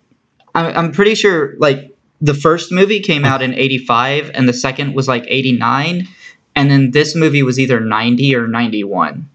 I'm, 0.54 0.76
I'm 0.76 0.92
pretty 0.92 1.14
sure 1.14 1.56
like 1.56 1.90
the 2.20 2.34
first 2.34 2.70
movie 2.70 3.00
came 3.00 3.24
out 3.24 3.40
in 3.42 3.54
85 3.54 4.30
and 4.34 4.48
the 4.48 4.52
second 4.52 4.94
was 4.94 5.08
like 5.08 5.24
89 5.28 6.06
and 6.54 6.70
then 6.70 6.90
this 6.90 7.14
movie 7.14 7.42
was 7.42 7.58
either 7.58 7.80
90 7.80 8.34
or 8.34 8.46
91. 8.48 9.28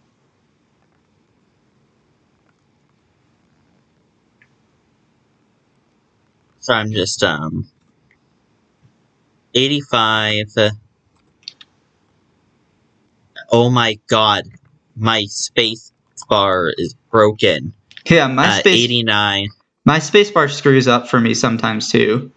So 6.63 6.73
I'm 6.73 6.91
just 6.93 7.21
um, 7.23 7.69
85. 9.53 10.45
uh, 10.57 10.69
Oh 13.51 13.69
my 13.69 13.99
god, 14.07 14.45
my 14.95 15.25
space 15.25 15.91
bar 16.29 16.71
is 16.77 16.95
broken. 17.11 17.73
Yeah, 18.09 18.27
my 18.27 18.47
Uh, 18.47 18.59
space 18.61 18.75
89. 18.85 19.49
my 19.83 19.99
space 19.99 20.31
bar 20.31 20.47
screws 20.47 20.87
up 20.87 21.09
for 21.09 21.19
me 21.19 21.33
sometimes 21.33 21.91
too. 21.91 22.31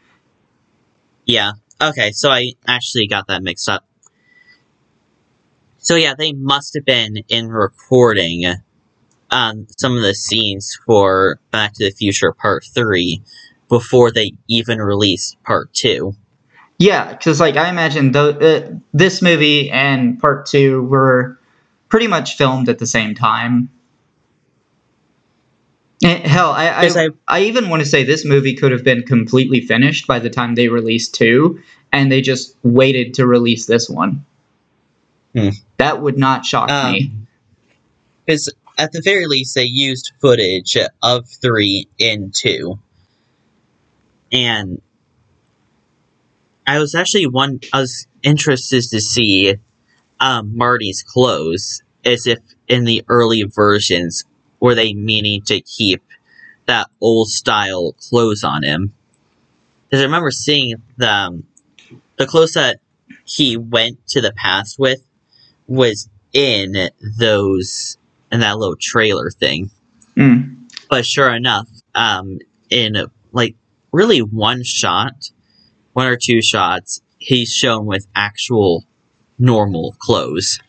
Yeah. 1.24 1.52
Okay, 1.80 2.10
so 2.10 2.28
I 2.28 2.54
actually 2.66 3.06
got 3.06 3.28
that 3.28 3.44
mixed 3.44 3.68
up. 3.68 3.84
So 5.78 5.94
yeah, 5.94 6.14
they 6.18 6.32
must 6.32 6.74
have 6.74 6.84
been 6.84 7.18
in 7.28 7.46
recording 7.48 8.44
um, 9.30 9.68
some 9.78 9.96
of 9.96 10.02
the 10.02 10.14
scenes 10.14 10.76
for 10.84 11.38
Back 11.52 11.74
to 11.74 11.84
the 11.84 11.92
Future 11.92 12.32
Part 12.32 12.64
3 12.74 13.22
before 13.68 14.10
they 14.12 14.32
even 14.48 14.78
released 14.78 15.42
Part 15.44 15.72
2. 15.74 16.14
Yeah, 16.78 17.12
because 17.12 17.40
like 17.40 17.56
I 17.56 17.70
imagine 17.70 18.12
the, 18.12 18.68
uh, 18.72 18.78
this 18.92 19.22
movie 19.22 19.70
and 19.70 20.20
part 20.20 20.44
two 20.46 20.82
were 20.82 21.38
pretty 21.88 22.06
much 22.06 22.36
filmed 22.36 22.68
at 22.68 22.78
the 22.78 22.86
same 22.86 23.14
time. 23.14 23.70
Eh, 26.04 26.28
Hell, 26.28 26.50
I 26.50 26.68
I, 26.68 26.86
I 26.86 27.08
I- 27.28 27.42
even 27.44 27.70
want 27.70 27.82
to 27.82 27.88
say 27.88 28.04
this 28.04 28.24
movie 28.26 28.54
could 28.54 28.72
have 28.72 28.84
been 28.84 29.02
completely 29.02 29.60
finished 29.62 30.06
by 30.06 30.18
the 30.18 30.28
time 30.28 30.54
they 30.54 30.68
released 30.68 31.14
two, 31.14 31.62
and 31.92 32.12
they 32.12 32.20
just 32.20 32.54
waited 32.62 33.14
to 33.14 33.26
release 33.26 33.64
this 33.64 33.88
one. 33.88 34.24
Hmm. 35.34 35.48
That 35.78 36.02
would 36.02 36.18
not 36.18 36.44
shock 36.44 36.68
me. 36.68 37.06
Um, 37.10 37.26
because 38.26 38.52
at 38.76 38.92
the 38.92 39.00
very 39.02 39.26
least 39.26 39.54
they 39.54 39.64
used 39.64 40.12
footage 40.20 40.76
of 41.02 41.26
three 41.40 41.88
in 41.98 42.32
two, 42.34 42.78
and 44.32 44.80
I 46.66 46.78
was 46.78 46.94
actually 46.94 47.26
one. 47.26 47.60
I 47.72 47.80
was 47.80 48.06
interested 48.22 48.82
to 48.90 49.00
see 49.00 49.56
um, 50.18 50.56
Marty's 50.56 51.02
clothes, 51.02 51.82
as 52.04 52.26
if 52.26 52.38
in 52.68 52.84
the 52.84 53.04
early 53.08 53.44
versions 53.44 54.24
were 54.60 54.74
they 54.74 54.94
meaning 54.94 55.42
to 55.42 55.60
keep 55.60 56.02
that 56.66 56.88
old 57.00 57.28
style 57.28 57.92
clothes 57.92 58.42
on 58.42 58.64
him. 58.64 58.92
Because 59.88 60.02
I 60.02 60.06
remember 60.06 60.32
seeing 60.32 60.82
the 60.96 61.10
um, 61.10 61.46
the 62.16 62.26
clothes 62.26 62.54
that 62.54 62.80
he 63.24 63.56
went 63.56 64.04
to 64.08 64.20
the 64.20 64.32
past 64.32 64.78
with 64.78 65.00
was 65.68 66.08
in 66.32 66.90
those 67.18 67.96
in 68.32 68.40
that 68.40 68.58
little 68.58 68.76
trailer 68.76 69.30
thing. 69.30 69.70
Hmm. 70.16 70.64
But 70.90 71.06
sure 71.06 71.32
enough, 71.32 71.68
um, 71.94 72.40
in 72.70 72.96
like 73.32 73.54
really 73.96 74.20
one 74.20 74.62
shot, 74.62 75.30
one 75.94 76.06
or 76.06 76.16
two 76.16 76.42
shots, 76.42 77.00
he's 77.18 77.52
shown 77.52 77.86
with 77.86 78.06
actual 78.14 78.84
normal 79.38 79.96
clothes. 79.98 80.60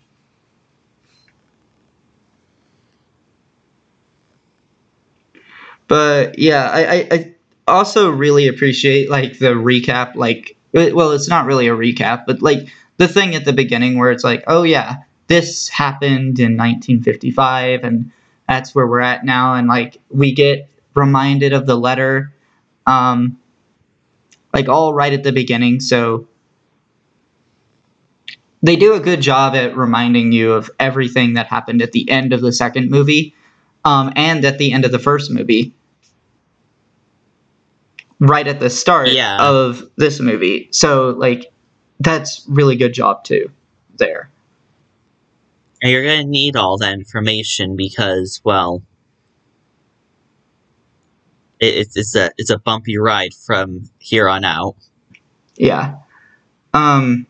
but 5.87 6.37
yeah 6.37 6.69
I, 6.69 6.85
I, 6.85 7.07
I 7.11 7.35
also 7.67 8.09
really 8.09 8.47
appreciate 8.47 9.09
like 9.09 9.39
the 9.39 9.53
recap 9.53 10.15
like 10.15 10.55
well 10.73 11.11
it's 11.11 11.29
not 11.29 11.45
really 11.45 11.67
a 11.67 11.75
recap 11.75 12.25
but 12.27 12.41
like 12.41 12.67
the 12.97 13.07
thing 13.07 13.35
at 13.35 13.45
the 13.45 13.53
beginning 13.53 13.97
where 13.97 14.11
it's 14.11 14.23
like 14.23 14.43
oh 14.47 14.63
yeah 14.63 14.97
this 15.27 15.69
happened 15.69 16.39
in 16.39 16.57
1955 16.57 17.83
and 17.83 18.11
that's 18.47 18.75
where 18.75 18.87
we're 18.87 18.99
at 18.99 19.25
now 19.25 19.55
and 19.55 19.67
like 19.67 20.01
we 20.09 20.33
get 20.33 20.69
reminded 20.93 21.53
of 21.53 21.65
the 21.65 21.77
letter 21.77 22.33
um 22.87 23.39
like 24.53 24.67
all 24.67 24.93
right 24.93 25.13
at 25.13 25.23
the 25.23 25.31
beginning 25.31 25.79
so 25.79 26.27
they 28.63 28.75
do 28.75 28.93
a 28.93 28.99
good 28.99 29.21
job 29.21 29.55
at 29.55 29.77
reminding 29.77 30.31
you 30.31 30.51
of 30.53 30.69
everything 30.79 31.33
that 31.33 31.47
happened 31.47 31.81
at 31.81 31.91
the 31.91 32.09
end 32.09 32.33
of 32.33 32.41
the 32.41 32.51
second 32.51 32.89
movie 32.89 33.33
um, 33.85 34.11
and 34.15 34.43
at 34.43 34.57
the 34.57 34.73
end 34.73 34.83
of 34.85 34.91
the 34.91 34.99
first 34.99 35.31
movie. 35.31 35.73
Right 38.19 38.47
at 38.47 38.59
the 38.59 38.69
start 38.69 39.09
Yeah. 39.09 39.37
of 39.39 39.83
this 39.95 40.19
movie. 40.19 40.67
So 40.71 41.09
like 41.09 41.51
that's 41.99 42.43
really 42.47 42.75
good 42.75 42.93
job 42.93 43.23
too 43.23 43.51
there. 43.95 44.29
And 45.81 45.91
you're 45.91 46.03
gonna 46.03 46.23
need 46.23 46.55
all 46.55 46.77
that 46.79 46.93
information 46.93 47.75
because, 47.75 48.41
well, 48.43 48.81
it, 51.59 51.89
it's 51.95 52.15
a 52.15 52.31
it's 52.37 52.49
a 52.49 52.57
bumpy 52.57 52.97
ride 52.97 53.33
from 53.33 53.89
here 53.99 54.29
on 54.29 54.43
out. 54.43 54.75
Yeah. 55.55 55.95
Um, 56.73 57.25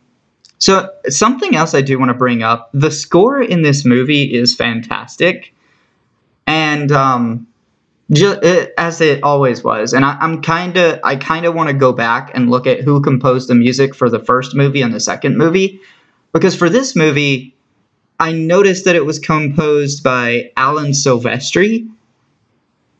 so 0.57 0.91
something 1.07 1.55
else 1.55 1.73
I 1.73 1.81
do 1.81 1.99
want 1.99 2.09
to 2.09 2.15
bring 2.17 2.43
up: 2.43 2.69
the 2.73 2.91
score 2.91 3.41
in 3.41 3.61
this 3.61 3.85
movie 3.85 4.33
is 4.33 4.55
fantastic, 4.55 5.53
and 6.45 6.91
um, 6.91 7.47
it, 8.09 8.73
as 8.77 9.01
it 9.01 9.23
always 9.23 9.63
was. 9.63 9.93
And 9.93 10.03
I, 10.03 10.17
I'm 10.19 10.41
kind 10.41 10.77
of, 10.77 10.99
I 11.03 11.15
kind 11.15 11.45
of 11.45 11.53
want 11.53 11.69
to 11.69 11.73
go 11.75 11.93
back 11.93 12.31
and 12.33 12.49
look 12.49 12.67
at 12.67 12.81
who 12.81 13.01
composed 13.01 13.49
the 13.49 13.55
music 13.55 13.95
for 13.95 14.09
the 14.09 14.19
first 14.19 14.55
movie 14.55 14.81
and 14.81 14.93
the 14.93 14.99
second 14.99 15.37
movie, 15.37 15.79
because 16.33 16.55
for 16.55 16.69
this 16.69 16.95
movie, 16.95 17.55
I 18.19 18.31
noticed 18.31 18.85
that 18.85 18.95
it 18.95 19.05
was 19.05 19.19
composed 19.19 20.03
by 20.03 20.51
Alan 20.57 20.91
Silvestri. 20.91 21.89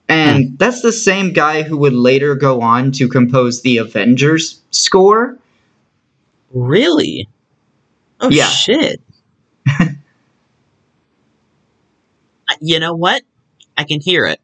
And 0.10 0.58
that's 0.58 0.82
the 0.82 0.92
same 0.92 1.34
guy 1.34 1.64
who 1.64 1.78
would 1.78 1.94
later 1.94 2.36
go 2.36 2.62
on 2.62 2.92
to 2.94 3.08
compose 3.10 3.62
the 3.62 3.78
Avengers 3.78 4.62
score. 4.72 5.38
Really? 6.52 7.28
Oh 8.20 8.32
Yeah. 8.32 8.50
shit! 8.50 9.02
You 12.62 12.80
know 12.80 12.96
what? 12.96 13.24
I 13.76 13.84
can 13.84 14.02
hear 14.02 14.26
it. 14.26 14.40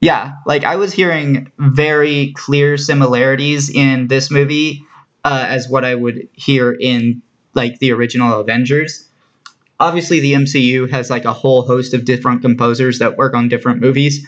Yeah, 0.00 0.34
like 0.46 0.64
I 0.64 0.76
was 0.76 0.92
hearing 0.92 1.50
very 1.58 2.32
clear 2.36 2.76
similarities 2.76 3.70
in 3.70 4.08
this 4.08 4.30
movie 4.30 4.84
uh, 5.24 5.46
as 5.48 5.68
what 5.68 5.84
I 5.84 5.94
would 5.94 6.28
hear 6.32 6.72
in 6.72 7.22
like 7.54 7.78
the 7.78 7.92
original 7.92 8.40
Avengers. 8.40 9.08
Obviously, 9.82 10.20
the 10.20 10.34
MCU 10.34 10.88
has 10.90 11.10
like 11.10 11.24
a 11.24 11.32
whole 11.32 11.62
host 11.62 11.92
of 11.92 12.04
different 12.04 12.40
composers 12.40 13.00
that 13.00 13.16
work 13.16 13.34
on 13.34 13.48
different 13.48 13.80
movies, 13.80 14.24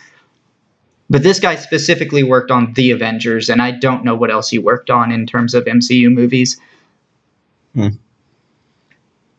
but 1.08 1.22
this 1.22 1.38
guy 1.38 1.54
specifically 1.54 2.24
worked 2.24 2.50
on 2.50 2.72
the 2.72 2.90
Avengers, 2.90 3.48
and 3.48 3.62
I 3.62 3.70
don't 3.70 4.04
know 4.04 4.16
what 4.16 4.32
else 4.32 4.50
he 4.50 4.58
worked 4.58 4.90
on 4.90 5.12
in 5.12 5.28
terms 5.28 5.54
of 5.54 5.64
MCU 5.64 6.12
movies. 6.12 6.60
Hmm. 7.72 7.88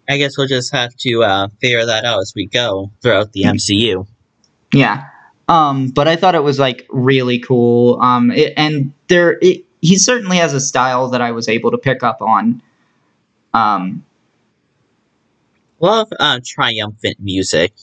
I 0.08 0.18
guess 0.18 0.38
we'll 0.38 0.48
just 0.48 0.72
have 0.72 0.96
to 1.00 1.24
uh, 1.24 1.48
figure 1.60 1.86
that 1.86 2.06
out 2.06 2.22
as 2.22 2.32
we 2.34 2.46
go 2.46 2.92
throughout 3.02 3.34
the 3.34 3.44
MCU. 3.44 4.08
Yeah. 4.74 5.10
Um, 5.50 5.90
but 5.90 6.08
I 6.08 6.16
thought 6.16 6.34
it 6.34 6.44
was 6.44 6.60
like 6.60 6.88
really 6.90 7.40
cool. 7.40 8.00
Um, 8.00 8.32
it, 8.32 8.54
and 8.56 8.94
there, 9.10 9.38
it, 9.42 9.66
he 9.82 9.98
certainly 9.98 10.38
has 10.38 10.54
a 10.54 10.62
style 10.62 11.10
that 11.10 11.22
I 11.22 11.32
was 11.32 11.50
able 11.50 11.72
to 11.72 11.78
pick 11.78 12.04
up 12.04 12.22
on. 12.22 12.62
Um, 13.54 14.06
Of 15.82 16.08
uh, 16.20 16.40
triumphant 16.46 17.20
music. 17.20 17.74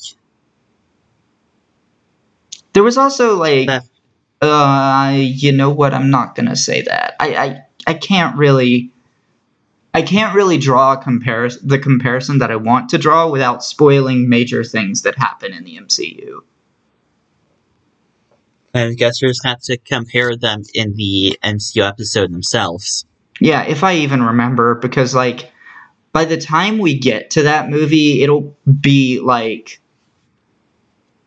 there 2.72 2.82
was 2.82 2.96
also 2.96 3.36
like, 3.36 3.66
That- 3.66 3.84
uh, 4.40 5.12
you 5.14 5.52
know 5.52 5.70
what? 5.70 5.94
I'm 5.94 6.10
not 6.10 6.34
gonna 6.34 6.56
say 6.56 6.82
that. 6.82 7.14
I, 7.20 7.36
I, 7.36 7.66
I 7.86 7.94
can't 7.94 8.36
really, 8.36 8.92
I 9.94 10.02
can't 10.02 10.34
really 10.34 10.58
draw 10.58 10.94
a 10.94 10.96
comparison, 10.96 11.68
the 11.68 11.78
comparison 11.78 12.38
that 12.38 12.50
I 12.50 12.56
want 12.56 12.88
to 12.90 12.98
draw 12.98 13.28
without 13.28 13.62
spoiling 13.62 14.28
major 14.28 14.64
things 14.64 15.02
that 15.02 15.16
happen 15.16 15.52
in 15.52 15.64
the 15.64 15.76
MCU. 15.76 16.42
I 18.74 18.94
guess 18.94 19.22
we 19.22 19.28
just 19.28 19.44
have 19.44 19.60
to 19.62 19.76
compare 19.76 20.34
them 20.34 20.62
in 20.74 20.94
the 20.96 21.38
MCU 21.44 21.86
episode 21.86 22.32
themselves. 22.32 23.04
Yeah, 23.38 23.62
if 23.64 23.84
I 23.84 23.96
even 23.96 24.22
remember, 24.22 24.76
because 24.76 25.14
like 25.14 25.51
by 26.12 26.24
the 26.24 26.36
time 26.36 26.78
we 26.78 26.98
get 26.98 27.30
to 27.30 27.42
that 27.42 27.70
movie, 27.70 28.22
it'll 28.22 28.54
be 28.80 29.18
like 29.20 29.80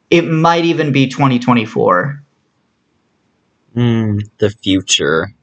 it 0.10 0.22
might 0.24 0.66
even 0.66 0.92
be 0.92 1.08
2024. 1.08 2.22
Hmm, 3.74 4.20
the 4.38 4.50
future. 4.52 5.34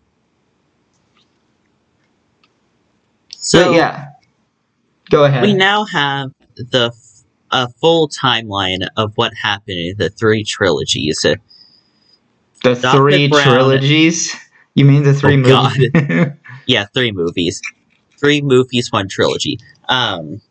So 3.31 3.59
So 3.65 3.73
yeah, 3.75 4.11
go 5.11 5.25
ahead. 5.25 5.43
we 5.43 5.53
now 5.55 5.85
have 5.85 6.31
the 6.57 6.93
f- 6.95 7.25
a 7.51 7.69
full 7.69 8.09
timeline 8.09 8.87
of 8.97 9.13
what 9.17 9.33
happened 9.35 9.79
in 9.79 9.97
the 9.99 10.09
three 10.09 10.45
trilogies. 10.45 11.21
the 11.23 11.37
Doc 12.63 12.95
three 12.97 13.29
McBrown- 13.29 13.43
trilogies. 13.43 14.35
You 14.75 14.85
mean 14.87 15.03
the 15.03 15.13
three 15.13 15.35
Oh, 15.53 15.69
movies? 15.69 16.31
Yeah, 16.67 16.87
three 16.95 17.11
movies. 17.13 17.61
Three 18.23 18.41
movies, 18.41 18.93
one 18.93 19.09
trilogy. 19.09 19.59
Um, 19.89 20.43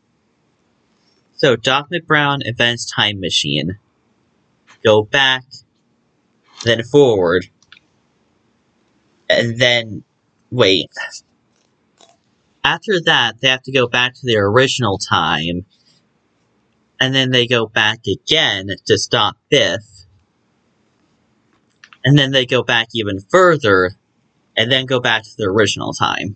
so 1.37 1.55
Doc 1.55 1.87
McBrown 1.89 2.41
invents 2.43 2.91
time 2.91 3.21
machine. 3.21 3.79
Go 4.83 5.03
back, 5.03 5.45
then 6.65 6.83
forward, 6.83 7.47
and 9.29 9.57
then 9.57 10.03
wait. 10.51 10.91
After 12.61 12.99
that, 13.05 13.39
they 13.39 13.47
have 13.47 13.63
to 13.63 13.71
go 13.71 13.87
back 13.87 14.15
to 14.15 14.25
their 14.25 14.47
original 14.47 14.97
time, 14.97 15.65
and 16.99 17.15
then 17.15 17.31
they 17.31 17.47
go 17.47 17.67
back 17.67 17.99
again 18.05 18.67
to 18.85 18.97
stop 18.97 19.37
Biff, 19.49 19.83
and 22.03 22.19
then 22.19 22.31
they 22.31 22.45
go 22.45 22.63
back 22.63 22.89
even 22.93 23.21
further 23.21 23.91
and 24.57 24.69
then 24.69 24.85
go 24.85 24.99
back 24.99 25.23
to 25.23 25.37
the 25.37 25.45
original 25.45 25.93
time. 25.93 26.35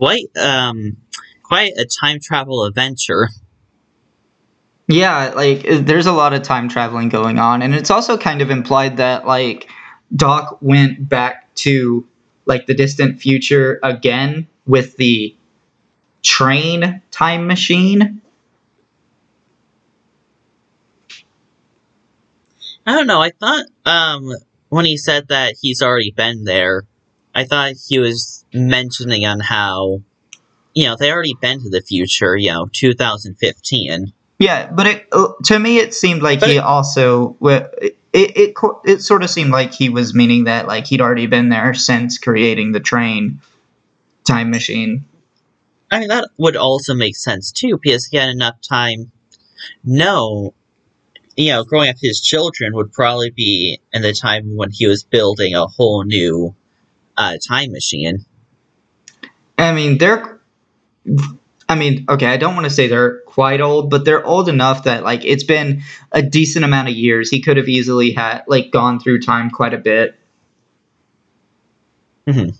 Quite, 0.00 0.34
um, 0.38 0.96
quite 1.42 1.72
a 1.76 1.84
time 1.84 2.20
travel 2.22 2.64
adventure. 2.64 3.28
yeah, 4.88 5.34
like 5.36 5.62
there's 5.62 6.06
a 6.06 6.12
lot 6.12 6.32
of 6.32 6.40
time 6.42 6.70
traveling 6.70 7.10
going 7.10 7.38
on, 7.38 7.60
and 7.60 7.74
it's 7.74 7.90
also 7.90 8.16
kind 8.16 8.40
of 8.40 8.50
implied 8.50 8.96
that 8.96 9.26
like 9.26 9.68
Doc 10.16 10.56
went 10.62 11.06
back 11.06 11.54
to 11.56 12.06
like 12.46 12.64
the 12.64 12.72
distant 12.72 13.20
future 13.20 13.78
again 13.82 14.48
with 14.64 14.96
the 14.96 15.36
train 16.22 17.02
time 17.10 17.46
machine. 17.46 18.22
I 22.86 22.96
don't 22.96 23.06
know. 23.06 23.20
I 23.20 23.32
thought 23.32 23.66
um, 23.84 24.32
when 24.70 24.86
he 24.86 24.96
said 24.96 25.28
that 25.28 25.56
he's 25.60 25.82
already 25.82 26.10
been 26.10 26.44
there, 26.44 26.86
I 27.34 27.44
thought 27.44 27.74
he 27.88 27.98
was 27.98 28.44
mentioning 28.52 29.24
on 29.24 29.40
how, 29.40 30.02
you 30.74 30.84
know, 30.84 30.96
they 30.96 31.12
already 31.12 31.34
been 31.40 31.62
to 31.62 31.70
the 31.70 31.80
future, 31.82 32.36
you 32.36 32.50
know, 32.50 32.68
2015. 32.72 34.12
Yeah, 34.38 34.70
but 34.72 34.86
it 34.86 35.06
uh, 35.12 35.32
to 35.44 35.58
me 35.58 35.78
it 35.78 35.92
seemed 35.94 36.22
like 36.22 36.40
But 36.40 36.48
he 36.48 36.56
it- 36.56 36.64
also 36.64 37.36
it, 37.42 37.96
it 38.12 38.36
it 38.36 38.54
it 38.84 39.02
sort 39.02 39.22
of 39.22 39.30
seemed 39.30 39.50
like 39.50 39.72
he 39.72 39.88
was 39.90 40.14
meaning 40.14 40.44
that 40.44 40.66
like 40.66 40.86
he'd 40.86 41.00
already 41.00 41.26
been 41.26 41.50
there 41.50 41.74
since 41.74 42.18
creating 42.18 42.72
the 42.72 42.80
train 42.80 43.40
time 44.24 44.50
machine. 44.50 45.04
I 45.90 45.98
mean, 46.00 46.08
that 46.08 46.30
would 46.38 46.56
also 46.56 46.94
make 46.94 47.16
sense 47.16 47.52
too, 47.52 47.78
because 47.82 48.06
he 48.06 48.16
had 48.16 48.28
enough 48.30 48.60
time. 48.62 49.12
No, 49.84 50.54
you 51.36 51.50
know, 51.50 51.64
growing 51.64 51.90
up 51.90 51.96
his 52.00 52.20
children 52.20 52.74
would 52.74 52.92
probably 52.92 53.30
be 53.30 53.78
in 53.92 54.02
the 54.02 54.14
time 54.14 54.56
when 54.56 54.70
he 54.70 54.86
was 54.86 55.02
building 55.04 55.54
a 55.54 55.66
whole 55.66 56.04
new 56.04 56.54
uh, 57.20 57.36
time 57.46 57.70
machine. 57.72 58.24
I 59.58 59.72
mean, 59.72 59.98
they're. 59.98 60.40
I 61.68 61.76
mean, 61.76 62.04
okay, 62.08 62.26
I 62.26 62.36
don't 62.36 62.54
want 62.56 62.64
to 62.64 62.70
say 62.70 62.88
they're 62.88 63.20
quite 63.20 63.60
old, 63.60 63.90
but 63.90 64.04
they're 64.04 64.24
old 64.24 64.48
enough 64.48 64.84
that 64.84 65.04
like 65.04 65.24
it's 65.24 65.44
been 65.44 65.82
a 66.12 66.20
decent 66.22 66.64
amount 66.64 66.88
of 66.88 66.94
years. 66.96 67.30
He 67.30 67.40
could 67.40 67.56
have 67.56 67.68
easily 67.68 68.10
had 68.12 68.42
like 68.48 68.72
gone 68.72 68.98
through 68.98 69.20
time 69.20 69.50
quite 69.50 69.72
a 69.74 69.78
bit. 69.78 70.16
Mhm. 72.26 72.50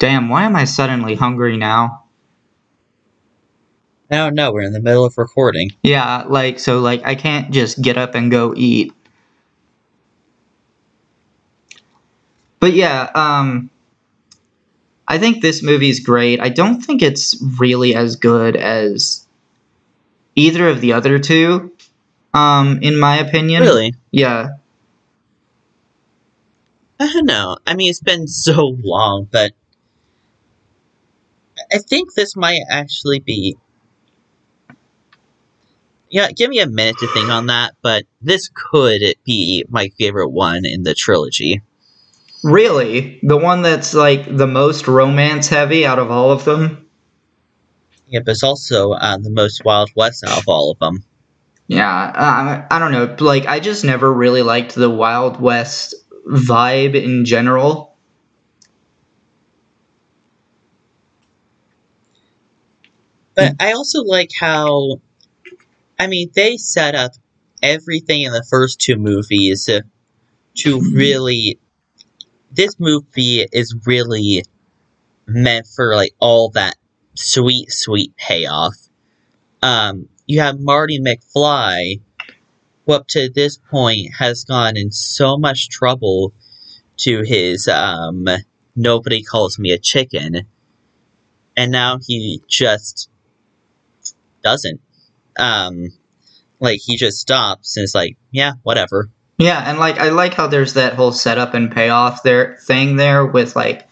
Damn, 0.00 0.28
why 0.28 0.42
am 0.42 0.56
I 0.56 0.64
suddenly 0.64 1.14
hungry 1.14 1.56
now? 1.56 2.02
I 4.10 4.16
don't 4.16 4.34
know. 4.34 4.52
We're 4.52 4.62
in 4.62 4.72
the 4.72 4.80
middle 4.80 5.04
of 5.04 5.18
recording. 5.18 5.70
Yeah, 5.82 6.24
like 6.26 6.58
so 6.58 6.80
like 6.80 7.04
I 7.04 7.14
can't 7.14 7.50
just 7.52 7.80
get 7.82 7.98
up 7.98 8.14
and 8.14 8.30
go 8.30 8.54
eat. 8.56 8.92
But 12.60 12.72
yeah, 12.72 13.10
um 13.14 13.70
I 15.06 15.18
think 15.18 15.40
this 15.40 15.62
movie's 15.62 16.00
great. 16.00 16.40
I 16.40 16.50
don't 16.50 16.80
think 16.82 17.00
it's 17.02 17.42
really 17.58 17.94
as 17.94 18.16
good 18.16 18.56
as 18.56 19.26
either 20.36 20.68
of 20.68 20.80
the 20.80 20.92
other 20.92 21.18
two 21.18 21.72
um 22.34 22.80
in 22.82 22.98
my 22.98 23.16
opinion. 23.18 23.62
Really? 23.62 23.94
Yeah. 24.10 24.50
I 27.00 27.12
don't 27.12 27.26
know. 27.26 27.58
I 27.66 27.74
mean, 27.74 27.90
it's 27.90 28.00
been 28.00 28.26
so 28.46 28.76
long, 28.82 29.28
but 29.30 29.52
I 31.72 31.78
think 31.78 32.14
this 32.14 32.36
might 32.36 32.62
actually 32.68 33.20
be. 33.20 33.56
Yeah, 36.10 36.30
give 36.32 36.48
me 36.48 36.58
a 36.60 36.66
minute 36.66 36.96
to 36.98 37.06
think 37.08 37.28
on 37.28 37.46
that, 37.46 37.74
but 37.82 38.04
this 38.22 38.48
could 38.54 39.02
be 39.24 39.66
my 39.68 39.90
favorite 39.98 40.30
one 40.30 40.64
in 40.64 40.82
the 40.82 40.94
trilogy. 40.94 41.60
Really? 42.42 43.18
The 43.22 43.36
one 43.36 43.62
that's 43.62 43.94
like 43.94 44.36
the 44.36 44.46
most 44.46 44.86
romance 44.86 45.48
heavy 45.48 45.84
out 45.84 45.98
of 45.98 46.10
all 46.10 46.30
of 46.30 46.44
them? 46.44 46.88
Yeah, 48.08 48.20
but 48.24 48.32
it's 48.32 48.42
also 48.42 48.92
uh, 48.92 49.18
the 49.18 49.30
most 49.30 49.64
Wild 49.64 49.90
West 49.94 50.24
out 50.24 50.38
of 50.38 50.48
all 50.48 50.70
of 50.70 50.78
them. 50.78 51.04
Yeah, 51.66 51.86
uh, 51.90 52.66
I 52.70 52.78
don't 52.78 52.92
know. 52.92 53.14
Like, 53.18 53.46
I 53.46 53.60
just 53.60 53.84
never 53.84 54.10
really 54.10 54.42
liked 54.42 54.74
the 54.74 54.88
Wild 54.88 55.40
West 55.40 55.94
vibe 56.26 56.94
in 56.94 57.26
general. 57.26 57.96
But 63.34 63.54
I 63.60 63.72
also 63.72 64.02
like 64.02 64.30
how, 64.38 65.00
I 65.98 66.06
mean, 66.06 66.30
they 66.34 66.56
set 66.56 66.94
up 66.94 67.12
everything 67.62 68.22
in 68.22 68.32
the 68.32 68.44
first 68.48 68.80
two 68.80 68.96
movies 68.96 69.68
to 70.56 70.80
really. 70.92 71.58
This 72.50 72.78
movie 72.78 73.46
is 73.52 73.74
really 73.86 74.44
meant 75.26 75.66
for 75.66 75.94
like 75.94 76.14
all 76.18 76.50
that 76.50 76.76
sweet, 77.14 77.70
sweet 77.70 78.16
payoff. 78.16 78.74
Um, 79.62 80.08
you 80.26 80.40
have 80.40 80.60
Marty 80.60 81.00
McFly, 81.00 82.00
who 82.86 82.92
up 82.92 83.06
to 83.08 83.28
this 83.28 83.58
point 83.58 84.14
has 84.18 84.44
gone 84.44 84.76
in 84.76 84.90
so 84.90 85.36
much 85.36 85.68
trouble 85.68 86.32
to 86.98 87.22
his 87.22 87.68
um, 87.68 88.26
nobody 88.74 89.22
calls 89.22 89.58
me 89.58 89.72
a 89.72 89.78
chicken, 89.78 90.46
and 91.56 91.72
now 91.72 91.98
he 92.06 92.42
just 92.48 93.10
doesn't. 94.42 94.80
Um, 95.38 95.90
like 96.60 96.80
he 96.82 96.96
just 96.96 97.18
stops 97.18 97.76
and 97.76 97.84
it's 97.84 97.94
like, 97.94 98.16
yeah, 98.30 98.52
whatever. 98.62 99.10
Yeah, 99.38 99.62
and 99.68 99.78
like 99.78 99.98
I 99.98 100.10
like 100.10 100.34
how 100.34 100.48
there's 100.48 100.74
that 100.74 100.94
whole 100.94 101.12
setup 101.12 101.54
and 101.54 101.70
payoff 101.70 102.22
there 102.24 102.56
thing 102.62 102.96
there 102.96 103.24
with 103.24 103.54
like 103.54 103.88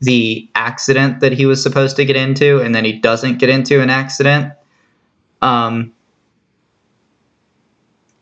the 0.00 0.48
accident 0.54 1.20
that 1.20 1.32
he 1.32 1.46
was 1.46 1.62
supposed 1.62 1.96
to 1.96 2.04
get 2.04 2.16
into 2.16 2.60
and 2.60 2.74
then 2.74 2.84
he 2.84 2.92
doesn't 2.98 3.38
get 3.38 3.48
into 3.48 3.80
an 3.80 3.90
accident. 3.90 4.52
Um 5.42 5.94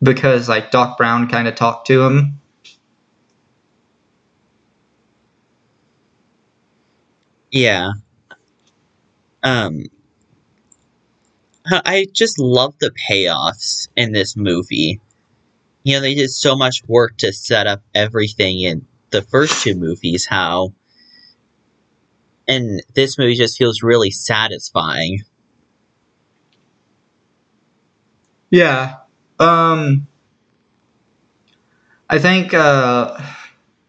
because 0.03 0.49
like 0.49 0.71
Doc 0.71 0.97
Brown 0.99 1.29
kind 1.29 1.49
of 1.49 1.55
talked 1.55 1.87
to 1.88 2.03
him. 2.05 2.41
Yeah. 7.51 7.93
Um, 9.43 9.85
I 11.67 11.81
I 11.85 12.07
just 12.12 12.38
love 12.38 12.75
the 12.81 12.91
payoffs 13.09 13.88
in 13.97 14.12
this 14.12 14.37
movie. 14.37 15.01
You 15.88 15.94
know, 15.94 16.01
they 16.03 16.14
did 16.14 16.31
so 16.31 16.55
much 16.55 16.85
work 16.87 17.16
to 17.16 17.33
set 17.33 17.66
up 17.66 17.83
everything 17.94 18.61
in 18.61 18.87
the 19.09 19.22
first 19.22 19.62
two 19.62 19.74
movies. 19.74 20.27
How, 20.27 20.74
and 22.46 22.83
this 22.92 23.16
movie 23.16 23.35
just 23.35 23.57
feels 23.57 23.83
really 23.83 24.11
satisfying. 24.11 25.24
Yeah. 28.51 28.96
Um 29.38 30.07
I 32.11 32.18
think 32.18 32.53
uh 32.53 33.18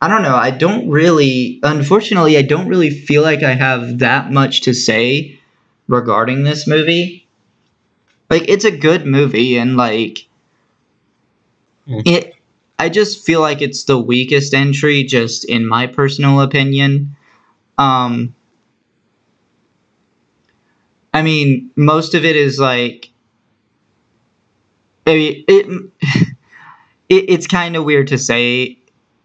I 0.01 0.07
don't 0.07 0.21
know. 0.21 0.37
I 0.37 0.51
don't 0.51 0.89
really 0.89 1.59
unfortunately 1.63 2.37
I 2.37 2.43
don't 2.43 2.69
really 2.69 2.91
feel 2.91 3.23
like 3.23 3.43
I 3.43 3.55
have 3.55 3.99
that 3.99 4.31
much 4.31 4.61
to 4.61 4.73
say 4.73 5.37
regarding 5.89 6.45
this 6.45 6.65
movie. 6.65 7.27
Like 8.29 8.47
it's 8.47 8.63
a 8.63 8.71
good 8.71 9.05
movie 9.05 9.57
and 9.57 9.75
like. 9.75 10.28
It 12.05 12.35
I 12.77 12.89
just 12.89 13.25
feel 13.25 13.41
like 13.41 13.61
it's 13.61 13.83
the 13.83 13.99
weakest 13.99 14.53
entry 14.53 15.03
just 15.03 15.45
in 15.45 15.67
my 15.67 15.87
personal 15.87 16.41
opinion. 16.41 17.15
Um 17.77 18.33
I 21.13 21.21
mean, 21.23 21.71
most 21.75 22.13
of 22.13 22.23
it 22.23 22.35
is 22.35 22.59
like 22.59 23.09
I 25.07 25.15
mean, 25.15 25.45
it, 25.47 25.91
it 27.09 27.25
it's 27.29 27.47
kind 27.47 27.75
of 27.75 27.83
weird 27.83 28.07
to 28.07 28.17
say 28.17 28.77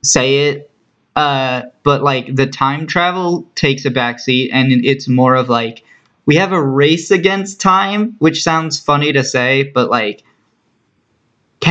say 0.02 0.48
it 0.48 0.70
uh 1.16 1.62
but 1.82 2.02
like 2.02 2.34
the 2.34 2.46
time 2.46 2.86
travel 2.86 3.46
takes 3.54 3.84
a 3.84 3.90
backseat 3.90 4.50
and 4.52 4.84
it's 4.84 5.08
more 5.08 5.34
of 5.34 5.48
like 5.48 5.84
we 6.26 6.36
have 6.36 6.52
a 6.52 6.62
race 6.62 7.10
against 7.10 7.60
time 7.60 8.16
which 8.18 8.42
sounds 8.42 8.80
funny 8.80 9.12
to 9.12 9.22
say 9.22 9.62
but 9.62 9.88
like 9.88 10.24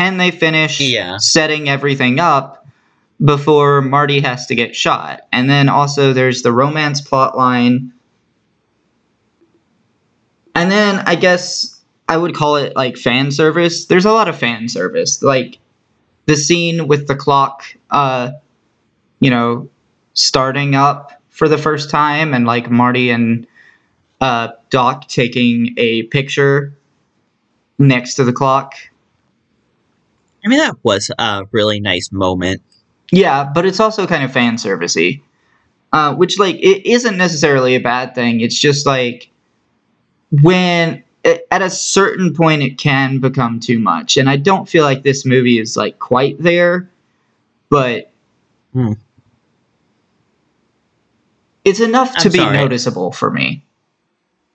can 0.03 0.17
they 0.17 0.31
finish 0.31 0.81
Yeah. 0.81 1.17
setting 1.17 1.69
everything 1.69 2.19
up 2.19 2.67
before 3.23 3.81
Marty 3.81 4.19
has 4.19 4.45
to 4.47 4.55
get 4.55 4.75
shot 4.75 5.21
and 5.31 5.49
then 5.49 5.69
also 5.69 6.11
there's 6.11 6.41
the 6.41 6.51
romance 6.51 6.99
plot 6.99 7.37
line 7.37 7.93
and 10.55 10.69
then 10.69 11.01
I 11.05 11.15
guess 11.15 11.81
I 12.09 12.17
would 12.17 12.35
call 12.35 12.57
it 12.57 12.75
like 12.75 12.97
fan 12.97 13.31
service. 13.31 13.85
There's 13.85 14.05
a 14.05 14.11
lot 14.11 14.27
of 14.27 14.37
fan 14.37 14.67
service. 14.67 15.23
Like 15.23 15.57
the 16.25 16.35
scene 16.35 16.87
with 16.87 17.07
the 17.07 17.15
clock 17.15 17.63
uh 17.89 18.31
you 19.21 19.29
know 19.29 19.69
starting 20.15 20.75
up 20.75 21.21
for 21.29 21.47
the 21.47 21.57
first 21.57 21.89
time 21.89 22.33
and 22.33 22.45
like 22.45 22.69
Marty 22.69 23.09
and 23.09 23.47
uh 24.19 24.49
Doc 24.69 25.07
taking 25.07 25.73
a 25.77 26.03
picture 26.03 26.73
next 27.79 28.15
to 28.15 28.25
the 28.25 28.33
clock. 28.33 28.73
I 30.43 30.47
mean, 30.49 30.59
that 30.59 30.75
was 30.83 31.09
a 31.17 31.45
really 31.51 31.79
nice 31.79 32.11
moment. 32.11 32.61
Yeah, 33.11 33.49
but 33.53 33.65
it's 33.65 33.79
also 33.79 34.05
kind 34.07 34.23
of 34.23 34.31
fan 34.33 34.55
servicey. 34.57 35.21
Uh, 35.91 36.15
which 36.15 36.39
like 36.39 36.55
it 36.55 36.89
isn't 36.89 37.17
necessarily 37.17 37.75
a 37.75 37.79
bad 37.79 38.15
thing. 38.15 38.41
It's 38.41 38.57
just 38.59 38.87
like 38.87 39.29
when 40.41 41.03
at 41.23 41.61
a 41.61 41.69
certain 41.69 42.33
point 42.33 42.63
it 42.63 42.79
can 42.79 43.19
become 43.19 43.59
too 43.59 43.77
much, 43.77 44.17
and 44.17 44.27
I 44.27 44.37
don't 44.37 44.67
feel 44.67 44.83
like 44.83 45.03
this 45.03 45.23
movie 45.25 45.59
is 45.59 45.77
like 45.77 45.99
quite 45.99 46.37
there. 46.41 46.89
But 47.69 48.09
Hmm. 48.73 48.93
It's 51.63 51.79
enough 51.79 52.17
to 52.17 52.27
I'm 52.27 52.31
be 52.31 52.37
sorry. 52.39 52.57
noticeable 52.57 53.11
for 53.11 53.29
me. 53.29 53.63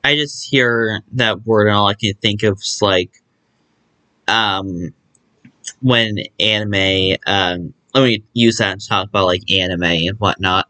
I 0.05 0.17
just 0.17 0.45
hear 0.49 1.03
that 1.13 1.47
word 1.47 1.69
and 1.69 1.77
all 1.77 1.87
I 1.87 1.95
can 1.95 2.15
think 2.15 2.43
of 2.43 2.59
is 2.59 2.81
like 2.83 3.23
um 4.27 4.93
when 5.81 6.19
anime 6.41 7.17
um 7.27 7.73
let 7.95 8.05
me 8.05 8.23
use 8.35 8.59
that 8.59 8.81
to 8.81 8.89
talk 8.89 9.09
about 9.09 9.27
like 9.27 9.51
anime 9.51 9.83
and 9.83 10.21
whatnot. 10.21 10.69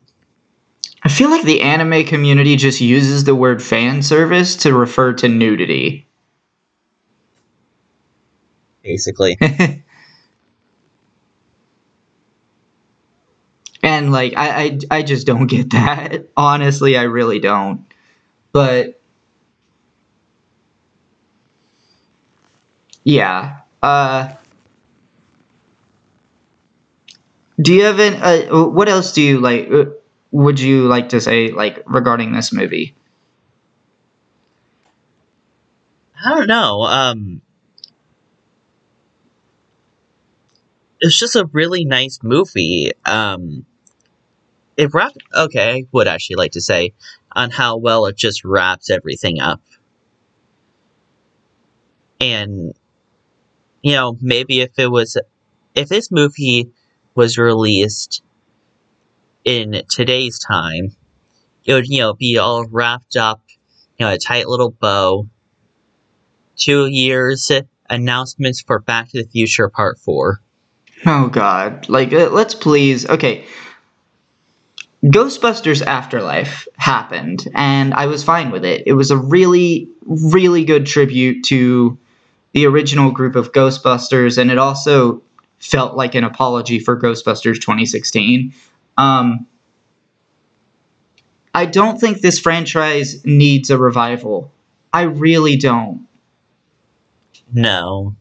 I 1.02 1.08
feel 1.08 1.30
like 1.30 1.44
the 1.44 1.60
anime 1.60 2.04
community 2.04 2.56
just 2.56 2.80
uses 2.80 3.24
the 3.24 3.34
word 3.34 3.62
fan 3.62 4.02
service 4.02 4.56
to 4.56 4.72
refer 4.74 5.12
to 5.14 5.28
nudity. 5.28 6.06
Basically. 8.82 9.36
and 13.82 14.12
like 14.12 14.34
I, 14.36 14.64
I 14.64 14.78
I 14.90 15.02
just 15.02 15.26
don't 15.26 15.46
get 15.46 15.70
that. 15.70 16.28
Honestly, 16.36 16.96
I 16.96 17.02
really 17.04 17.38
don't. 17.38 17.84
But 18.52 19.00
yeah. 23.04 23.60
Uh 23.82 24.34
Do 27.60 27.72
you 27.74 27.84
have 27.84 27.98
an 28.00 28.14
uh, 28.22 28.64
what 28.66 28.88
else 28.88 29.12
do 29.12 29.22
you 29.22 29.38
like 29.40 29.70
uh, 29.70 29.86
would 30.30 30.60
you 30.60 30.86
like 30.88 31.08
to 31.10 31.20
say 31.20 31.50
like 31.50 31.82
regarding 31.86 32.32
this 32.32 32.52
movie? 32.52 32.94
I 36.24 36.34
don't 36.34 36.46
know. 36.48 36.82
Um 36.82 37.42
it's 41.00 41.18
just 41.18 41.36
a 41.36 41.46
really 41.52 41.84
nice 41.84 42.18
movie. 42.22 42.92
Um 43.04 43.66
it 44.76 44.94
wrapped 44.94 45.18
okay, 45.36 45.80
I 45.80 45.84
would 45.92 46.08
actually 46.08 46.36
like 46.36 46.52
to 46.52 46.60
say 46.60 46.94
on 47.32 47.50
how 47.50 47.76
well 47.76 48.06
it 48.06 48.16
just 48.16 48.44
wraps 48.44 48.90
everything 48.90 49.40
up. 49.40 49.60
And 52.20 52.74
you 53.82 53.92
know, 53.92 54.16
maybe 54.20 54.60
if 54.60 54.78
it 54.78 54.90
was 54.90 55.16
if 55.74 55.88
this 55.88 56.10
movie 56.10 56.70
was 57.18 57.36
released 57.36 58.22
in 59.44 59.82
today's 59.90 60.38
time, 60.38 60.94
it 61.64 61.74
would, 61.74 61.88
you 61.88 61.98
know, 61.98 62.14
be 62.14 62.38
all 62.38 62.64
wrapped 62.64 63.16
up, 63.16 63.42
you 63.98 64.06
know, 64.06 64.12
a 64.12 64.18
tight 64.18 64.46
little 64.46 64.70
bow. 64.70 65.28
Two 66.56 66.86
years 66.86 67.50
announcements 67.90 68.60
for 68.60 68.78
Back 68.78 69.10
to 69.10 69.22
the 69.22 69.28
Future 69.28 69.68
Part 69.68 69.98
4. 69.98 70.40
Oh 71.06 71.28
God! 71.28 71.88
Like, 71.88 72.12
uh, 72.12 72.30
let's 72.30 72.54
please. 72.54 73.08
Okay, 73.08 73.46
Ghostbusters 75.04 75.84
Afterlife 75.84 76.68
happened, 76.76 77.48
and 77.54 77.94
I 77.94 78.06
was 78.06 78.22
fine 78.22 78.50
with 78.50 78.64
it. 78.64 78.84
It 78.86 78.94
was 78.94 79.10
a 79.10 79.16
really, 79.16 79.88
really 80.06 80.64
good 80.64 80.86
tribute 80.86 81.44
to 81.46 81.98
the 82.52 82.66
original 82.66 83.10
group 83.10 83.36
of 83.36 83.52
Ghostbusters, 83.52 84.38
and 84.38 84.50
it 84.50 84.58
also 84.58 85.22
felt 85.58 85.96
like 85.96 86.14
an 86.14 86.24
apology 86.24 86.78
for 86.78 86.98
Ghostbusters 86.98 87.54
2016. 87.54 88.52
Um, 88.96 89.46
I 91.54 91.66
don't 91.66 92.00
think 92.00 92.20
this 92.20 92.38
franchise 92.38 93.24
needs 93.24 93.70
a 93.70 93.78
revival. 93.78 94.52
I 94.92 95.02
really 95.02 95.56
don't. 95.56 96.06
No. 97.52 98.16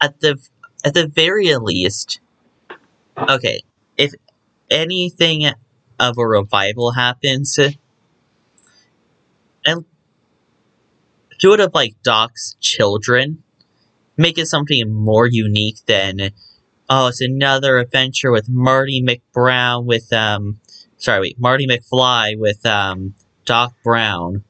At 0.00 0.20
the 0.20 0.38
at 0.84 0.94
the 0.94 1.06
very 1.06 1.54
least, 1.56 2.20
okay, 3.18 3.62
if 3.96 4.12
anything 4.70 5.50
of 5.98 6.18
a 6.18 6.26
revival 6.26 6.92
happens, 6.92 7.58
and 9.64 9.84
do 11.38 11.54
it 11.54 11.60
of 11.60 11.74
like 11.74 11.94
Doc's 12.02 12.56
children, 12.60 13.42
make 14.16 14.38
it 14.38 14.46
something 14.46 14.92
more 14.92 15.26
unique 15.26 15.78
than 15.86 16.30
oh, 16.88 17.08
it's 17.08 17.20
another 17.20 17.78
adventure 17.78 18.30
with 18.30 18.48
Marty 18.48 19.02
McBrown 19.02 19.84
with 19.84 20.12
um, 20.12 20.60
sorry, 20.98 21.20
wait, 21.20 21.40
Marty 21.40 21.66
McFly 21.66 22.38
with 22.38 22.64
um 22.66 23.14
Doc 23.44 23.74
Brown. 23.84 24.44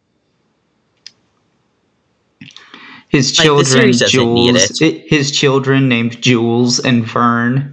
His 3.09 3.33
children, 3.33 3.87
need 3.87 3.99
Jules. 4.09 4.83
i- 4.83 5.05
his 5.07 5.31
children 5.31 5.89
named 5.89 6.21
Jules 6.21 6.81
and 6.81 7.05
Verne. 7.05 7.73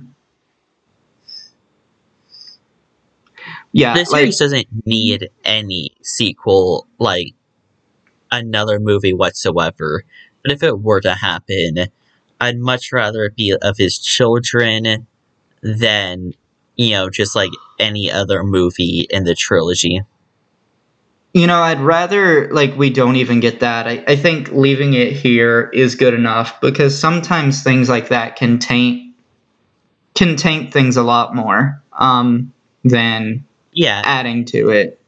Yeah, 3.72 3.94
the 3.96 4.00
like 4.02 4.08
series 4.08 4.38
doesn't 4.38 4.68
need 4.86 5.30
any 5.44 5.94
sequel 6.04 6.86
like 7.00 7.34
another 8.32 8.80
movie 8.80 9.14
whatsoever 9.14 10.04
but 10.44 10.52
if 10.52 10.64
it 10.64 10.82
were 10.82 11.02
to 11.02 11.14
happen 11.14 11.88
i'd 12.42 12.58
much 12.58 12.92
rather 12.92 13.26
it 13.26 13.36
be 13.36 13.56
of 13.62 13.78
his 13.78 13.98
children 14.00 15.08
than 15.62 16.34
you 16.76 16.92
know 16.92 17.10
just 17.10 17.36
like 17.36 17.52
any 17.80 18.12
other 18.12 18.44
movie 18.44 19.08
in 19.10 19.24
the 19.24 19.36
trilogy 19.36 20.02
you 21.36 21.48
know, 21.48 21.64
I'd 21.64 21.80
rather 21.80 22.48
like 22.52 22.78
we 22.78 22.92
don't 22.92 23.16
even 23.16 23.40
get 23.40 23.60
that. 23.62 23.88
I, 23.88 24.04
I 24.08 24.16
think 24.16 24.52
leaving 24.52 24.94
it 24.94 25.14
here 25.14 25.72
is 25.74 25.96
good 25.96 26.14
enough 26.14 26.62
because 26.62 26.96
sometimes 26.98 27.64
things 27.64 27.90
like 27.90 28.10
that 28.10 28.36
can 28.36 28.60
taint 28.60 29.16
can 30.14 30.36
taint 30.36 30.72
things 30.72 30.98
a 30.98 31.04
lot 31.04 31.36
more 31.36 31.82
um, 31.94 32.54
than 32.84 33.44
yeah 33.72 34.02
adding 34.06 34.46
to 34.46 34.70
it. 34.70 35.00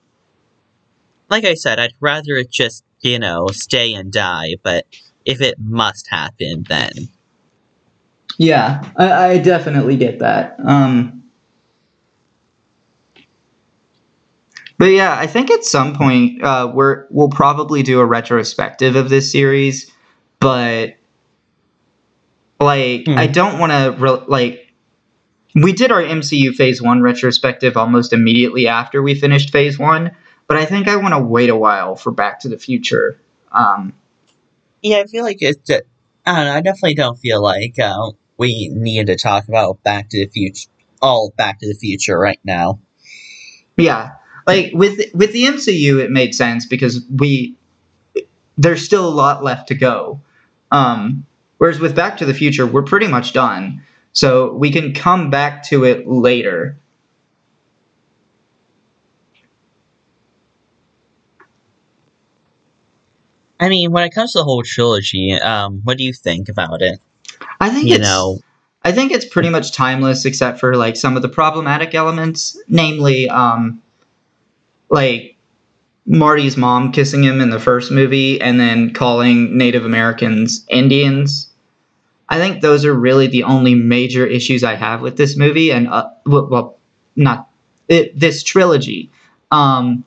like 1.29 1.43
i 1.45 1.53
said 1.53 1.79
i'd 1.79 1.93
rather 1.99 2.35
it 2.35 2.49
just 2.49 2.83
you 3.01 3.19
know 3.19 3.47
stay 3.51 3.93
and 3.93 4.11
die 4.11 4.55
but 4.63 4.87
if 5.25 5.41
it 5.41 5.57
must 5.59 6.07
happen 6.07 6.63
then 6.69 7.09
Yeah, 8.37 8.83
I, 8.97 9.31
I 9.31 9.37
definitely 9.37 9.97
get 9.97 10.19
that. 10.19 10.59
Um, 10.59 11.23
but 14.77 14.87
yeah, 14.87 15.17
I 15.17 15.27
think 15.27 15.49
at 15.51 15.63
some 15.63 15.95
point 15.95 16.43
uh, 16.43 16.71
we're 16.73 17.07
we'll 17.09 17.29
probably 17.29 17.81
do 17.83 17.99
a 17.99 18.05
retrospective 18.05 18.95
of 18.95 19.09
this 19.09 19.31
series, 19.31 19.91
but 20.39 20.95
like 22.59 23.05
Hmm. 23.05 23.17
I 23.17 23.27
don't 23.27 23.59
want 23.59 23.71
to 23.71 23.95
re- 23.97 24.25
like 24.27 24.73
we 25.53 25.71
did 25.71 25.91
our 25.91 26.01
MCU 26.01 26.53
Phase 26.53 26.81
One 26.81 27.01
retrospective 27.01 27.77
almost 27.77 28.11
immediately 28.11 28.67
after 28.67 29.01
we 29.01 29.15
finished 29.15 29.51
Phase 29.51 29.79
One, 29.79 30.11
but 30.47 30.57
I 30.57 30.65
think 30.65 30.87
I 30.89 30.97
want 30.97 31.13
to 31.13 31.19
wait 31.19 31.49
a 31.49 31.55
while 31.55 31.95
for 31.95 32.11
Back 32.11 32.41
to 32.41 32.49
the 32.49 32.57
Future. 32.57 33.17
Um, 33.53 33.93
Yeah, 34.85 34.97
I 34.97 35.05
feel 35.07 35.23
like 35.23 35.39
it's. 35.41 35.71
I 35.71 35.81
don't 36.35 36.45
know. 36.45 36.53
I 36.53 36.61
definitely 36.61 36.93
don't 36.93 37.17
feel 37.17 37.41
like 37.41 37.79
uh, 37.79 38.11
we 38.37 38.69
need 38.69 39.07
to 39.07 39.15
talk 39.15 39.47
about 39.47 39.81
Back 39.81 40.09
to 40.09 40.23
the 40.23 40.31
Future, 40.31 40.69
all 41.01 41.33
Back 41.35 41.59
to 41.61 41.67
the 41.67 41.73
Future 41.73 42.19
right 42.19 42.39
now. 42.43 42.79
Yeah, 43.77 44.11
like 44.45 44.73
with 44.73 44.99
with 45.15 45.33
the 45.33 45.45
MCU, 45.45 46.03
it 46.03 46.11
made 46.11 46.35
sense 46.35 46.67
because 46.67 47.03
we 47.09 47.57
there's 48.59 48.85
still 48.85 49.09
a 49.09 49.09
lot 49.09 49.43
left 49.43 49.69
to 49.69 49.75
go. 49.75 50.21
Um, 50.69 51.25
whereas 51.57 51.79
with 51.79 51.95
Back 51.95 52.17
to 52.17 52.25
the 52.27 52.35
Future, 52.35 52.67
we're 52.67 52.83
pretty 52.83 53.07
much 53.07 53.33
done, 53.33 53.81
so 54.13 54.53
we 54.53 54.69
can 54.71 54.93
come 54.93 55.31
back 55.31 55.63
to 55.69 55.83
it 55.83 56.07
later. 56.07 56.77
I 63.59 63.69
mean, 63.69 63.91
when 63.91 64.05
it 64.05 64.13
comes 64.13 64.33
to 64.33 64.39
the 64.39 64.43
whole 64.43 64.63
trilogy, 64.63 65.33
um, 65.33 65.81
what 65.83 65.97
do 65.97 66.03
you 66.03 66.13
think 66.13 66.49
about 66.49 66.81
it? 66.81 66.99
I 67.59 67.69
think 67.69 67.87
You 67.87 67.95
it's 67.95 68.03
know, 68.03 68.39
I 68.83 68.91
think 68.91 69.11
it's 69.11 69.25
pretty 69.25 69.49
much 69.49 69.71
timeless, 69.71 70.25
except 70.25 70.59
for 70.59 70.75
like 70.75 70.95
some 70.95 71.15
of 71.15 71.21
the 71.21 71.29
problematic 71.29 71.95
elements, 71.95 72.57
namely, 72.67 73.29
um, 73.29 73.81
like 74.89 75.35
Marty's 76.05 76.55
mom 76.55 76.91
kissing 76.91 77.23
him 77.23 77.41
in 77.41 77.49
the 77.49 77.59
first 77.59 77.91
movie, 77.91 78.39
and 78.39 78.59
then 78.59 78.93
calling 78.93 79.57
Native 79.57 79.85
Americans 79.85 80.63
Indians. 80.67 81.49
I 82.29 82.37
think 82.37 82.61
those 82.61 82.85
are 82.85 82.93
really 82.93 83.27
the 83.27 83.43
only 83.43 83.73
major 83.73 84.25
issues 84.25 84.63
I 84.63 84.75
have 84.75 85.01
with 85.01 85.17
this 85.17 85.35
movie, 85.35 85.71
and 85.71 85.87
uh, 85.87 86.09
well, 86.25 86.47
well 86.47 86.77
not 87.15 87.49
it, 87.87 88.17
this 88.19 88.43
trilogy. 88.43 89.09
Um, 89.51 90.03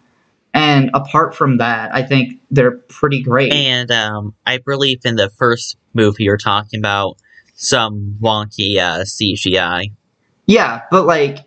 and 0.54 0.90
apart 0.94 1.34
from 1.34 1.58
that, 1.58 1.94
I 1.94 2.02
think 2.02 2.37
they're 2.50 2.72
pretty 2.88 3.22
great. 3.22 3.52
and 3.52 3.90
um, 3.90 4.34
I 4.46 4.58
believe 4.58 5.00
in 5.04 5.16
the 5.16 5.30
first 5.30 5.76
movie 5.94 6.24
you're 6.24 6.36
talking 6.36 6.78
about 6.80 7.16
some 7.54 8.16
wonky 8.20 8.78
uh, 8.78 9.00
CGI. 9.04 9.90
yeah, 10.46 10.82
but 10.90 11.04
like 11.06 11.38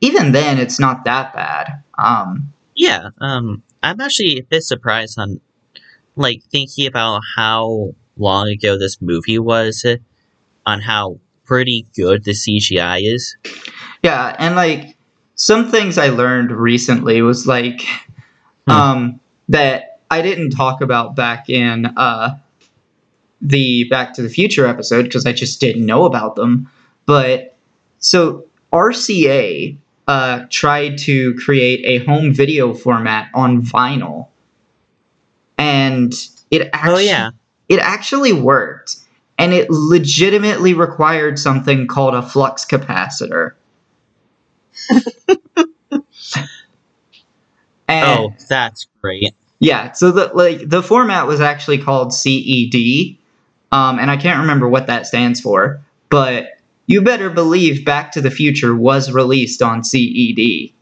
even 0.00 0.32
then, 0.32 0.58
it's 0.58 0.78
not 0.78 1.04
that 1.04 1.32
bad. 1.32 1.82
Um, 1.98 2.52
Yeah, 2.74 3.08
um, 3.20 3.62
I'm 3.82 4.00
actually 4.00 4.38
a 4.38 4.42
bit 4.42 4.62
surprised 4.62 5.18
on, 5.18 5.40
like, 6.16 6.42
thinking 6.52 6.86
about 6.86 7.22
how 7.36 7.94
long 8.18 8.48
ago 8.48 8.76
this 8.78 9.00
movie 9.00 9.38
was, 9.38 9.86
on 10.66 10.80
how 10.80 11.18
pretty 11.44 11.86
good 11.96 12.24
the 12.24 12.32
CGI 12.32 13.00
is. 13.14 13.34
Yeah, 14.02 14.36
and 14.38 14.56
like 14.56 14.94
some 15.36 15.70
things 15.70 15.96
I 15.98 16.08
learned 16.08 16.50
recently 16.52 17.22
was 17.22 17.46
like 17.46 17.82
Hmm. 18.66 18.72
um 18.72 19.20
that 19.48 19.93
I 20.14 20.22
didn't 20.22 20.50
talk 20.50 20.80
about 20.80 21.16
back 21.16 21.50
in 21.50 21.86
uh 21.96 22.38
the 23.42 23.84
Back 23.84 24.14
to 24.14 24.22
the 24.22 24.28
Future 24.28 24.64
episode 24.64 25.02
because 25.02 25.26
I 25.26 25.32
just 25.32 25.58
didn't 25.60 25.84
know 25.84 26.04
about 26.04 26.36
them. 26.36 26.70
But 27.04 27.56
so 27.98 28.46
RCA 28.72 29.76
uh 30.06 30.44
tried 30.50 30.98
to 30.98 31.34
create 31.34 31.84
a 31.84 32.04
home 32.04 32.32
video 32.32 32.74
format 32.74 33.28
on 33.34 33.60
vinyl. 33.60 34.28
And 35.58 36.14
it 36.52 36.70
actually 36.72 36.92
oh 36.92 36.98
yeah, 36.98 37.30
it 37.68 37.80
actually 37.80 38.32
worked 38.32 38.96
and 39.36 39.52
it 39.52 39.68
legitimately 39.68 40.74
required 40.74 41.40
something 41.40 41.88
called 41.88 42.14
a 42.14 42.22
flux 42.22 42.64
capacitor 42.64 43.54
and 47.88 48.06
oh 48.06 48.32
that's 48.48 48.86
great. 49.00 49.34
Yeah 49.64 49.92
so 49.92 50.10
the 50.10 50.26
like 50.34 50.68
the 50.68 50.82
format 50.82 51.26
was 51.26 51.40
actually 51.40 51.78
called 51.78 52.10
ced 52.10 53.16
um, 53.72 53.98
and 53.98 54.10
i 54.10 54.16
can't 54.16 54.40
remember 54.40 54.68
what 54.68 54.86
that 54.86 55.06
stands 55.06 55.40
for 55.40 55.80
but 56.10 56.58
you 56.86 57.00
better 57.00 57.30
believe 57.30 57.84
back 57.84 58.12
to 58.12 58.20
the 58.20 58.30
future 58.30 58.74
was 58.74 59.10
released 59.10 59.62
on 59.62 59.80
ced 59.80 60.72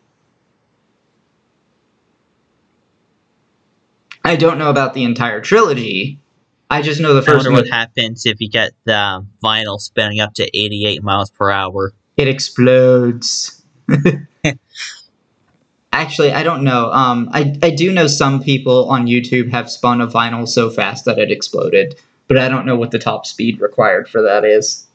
i 4.25 4.37
don't 4.37 4.59
know 4.59 4.71
about 4.71 4.95
the 4.95 5.05
entire 5.05 5.41
trilogy 5.41 6.19
i 6.71 6.83
just 6.83 7.01
know 7.01 7.15
the 7.15 7.23
I 7.23 7.25
first 7.25 7.47
wonder 7.47 7.51
one 7.53 7.63
what 7.63 7.69
happens 7.69 8.27
if 8.27 8.41
you 8.41 8.49
get 8.49 8.73
the 8.85 9.25
vinyl 9.43 9.81
spinning 9.81 10.21
up 10.21 10.35
to 10.35 10.45
88 10.57 11.03
miles 11.03 11.31
per 11.31 11.51
hour. 11.51 11.93
it 12.17 12.29
explodes. 12.29 13.63
Actually, 16.03 16.33
I 16.33 16.43
don't 16.43 16.65
know. 16.65 16.91
Um, 16.91 17.29
I, 17.33 17.57
I 17.63 17.71
do 17.71 17.93
know 17.93 18.09
some 18.09 18.43
people 18.43 18.91
on 18.91 19.07
YouTube 19.07 19.49
have 19.53 19.71
spun 19.71 20.01
a 20.01 20.09
vinyl 20.09 20.49
so 20.49 20.69
fast 20.69 21.05
that 21.05 21.17
it 21.17 21.31
exploded, 21.31 21.97
but 22.27 22.39
I 22.39 22.49
don't 22.49 22.67
know 22.67 22.75
what 22.75 22.91
the 22.91 22.99
top 22.99 23.25
speed 23.25 23.61
required 23.61 24.09
for 24.09 24.21
that 24.21 24.45
is. 24.45 24.89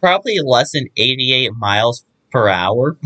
Probably 0.00 0.38
less 0.40 0.72
than 0.72 0.90
88 0.98 1.54
miles 1.56 2.04
per 2.30 2.46
hour. 2.46 2.98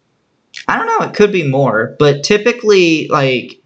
I 0.68 0.78
don't 0.78 0.86
know. 0.86 1.06
It 1.06 1.14
could 1.14 1.32
be 1.32 1.46
more, 1.46 1.96
but 1.98 2.24
typically, 2.24 3.06
like, 3.08 3.60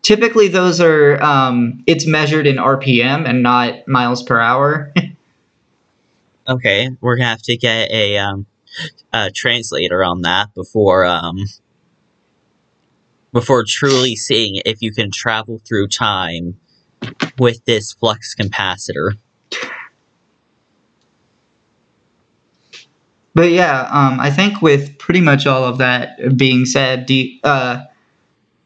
typically 0.00 0.48
those 0.48 0.80
are 0.80 1.22
um, 1.22 1.84
it's 1.86 2.06
measured 2.06 2.46
in 2.46 2.56
RPM 2.56 3.28
and 3.28 3.42
not 3.42 3.86
miles 3.86 4.22
per 4.22 4.40
hour. 4.40 4.90
Okay, 6.50 6.88
we're 7.02 7.16
gonna 7.16 7.28
have 7.28 7.42
to 7.42 7.58
get 7.58 7.90
a 7.90 8.16
um, 8.16 8.46
a 9.12 9.30
translator 9.30 10.04
on 10.04 10.22
that 10.22 10.54
before 10.54 11.04
um, 11.04 11.44
before 13.32 13.64
truly 13.66 14.16
seeing 14.16 14.60
if 14.64 14.82
you 14.82 14.92
can 14.92 15.10
travel 15.10 15.60
through 15.64 15.88
time 15.88 16.58
with 17.38 17.64
this 17.64 17.92
flux 17.92 18.34
capacitor. 18.34 19.16
but 23.38 23.52
yeah, 23.52 23.82
um, 23.92 24.18
I 24.18 24.30
think 24.32 24.62
with 24.62 24.98
pretty 24.98 25.20
much 25.20 25.46
all 25.46 25.62
of 25.62 25.78
that 25.78 26.36
being 26.36 26.66
said, 26.66 27.06
do 27.06 27.14
you, 27.14 27.38
uh, 27.44 27.84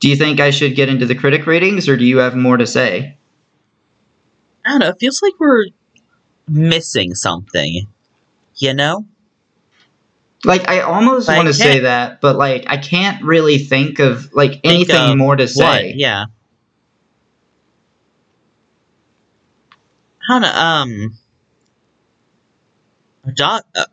do 0.00 0.08
you 0.08 0.16
think 0.16 0.40
I 0.40 0.50
should 0.50 0.74
get 0.74 0.88
into 0.88 1.04
the 1.04 1.14
critic 1.14 1.46
ratings, 1.46 1.90
or 1.90 1.96
do 1.98 2.06
you 2.06 2.18
have 2.18 2.34
more 2.34 2.56
to 2.56 2.66
say? 2.66 3.18
I 4.64 4.70
don't 4.70 4.78
know. 4.78 4.88
It 4.88 4.96
feels 4.98 5.20
like 5.20 5.34
we're 5.38 5.66
missing 6.48 7.14
something. 7.14 7.86
You 8.56 8.72
know? 8.72 9.06
Like 10.44 10.68
I 10.68 10.80
almost 10.80 11.28
I 11.28 11.36
want 11.36 11.48
to 11.48 11.54
say 11.54 11.80
that, 11.80 12.20
but 12.20 12.36
like 12.36 12.64
I 12.66 12.76
can't 12.76 13.22
really 13.24 13.58
think 13.58 13.98
of 13.98 14.32
like 14.32 14.60
anything 14.64 15.12
of 15.12 15.18
more 15.18 15.36
to 15.36 15.44
What? 15.44 15.50
say. 15.52 15.94
Yeah. 15.96 16.26
I 20.28 20.38
don't. 20.38 20.44
Um. 20.44 21.18
Doc, 23.34 23.64
uh, 23.76 23.84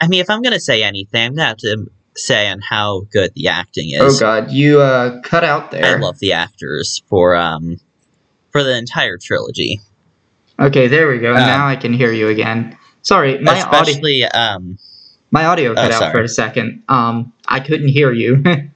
I 0.00 0.08
mean, 0.08 0.20
if 0.20 0.28
I'm 0.28 0.42
gonna 0.42 0.58
say 0.58 0.82
anything, 0.82 1.26
I'm 1.26 1.34
gonna 1.36 1.48
have 1.48 1.56
to 1.58 1.86
say 2.16 2.48
on 2.48 2.60
how 2.60 3.02
good 3.12 3.32
the 3.34 3.48
acting 3.48 3.90
is. 3.90 4.00
Oh 4.00 4.18
god, 4.18 4.50
you 4.50 4.80
uh 4.80 5.20
cut 5.22 5.44
out 5.44 5.70
there. 5.70 5.96
I 5.96 6.00
love 6.00 6.18
the 6.18 6.32
actors 6.32 7.02
for 7.06 7.36
um 7.36 7.78
for 8.50 8.62
the 8.62 8.76
entire 8.76 9.16
trilogy, 9.16 9.80
okay, 10.58 10.88
there 10.88 11.08
we 11.08 11.18
go. 11.18 11.30
Um, 11.34 11.40
now 11.40 11.66
I 11.66 11.76
can 11.76 11.92
hear 11.92 12.12
you 12.12 12.28
again. 12.28 12.76
Sorry, 13.02 13.38
my 13.38 13.58
especially 13.58 14.24
um. 14.24 14.78
My 15.32 15.46
audio 15.46 15.74
cut 15.74 15.90
out 15.90 15.98
sorry. 15.98 16.12
for 16.12 16.22
a 16.22 16.28
second. 16.28 16.84
Um, 16.88 17.32
I 17.48 17.58
couldn't 17.58 17.88
hear 17.88 18.12
you. 18.12 18.44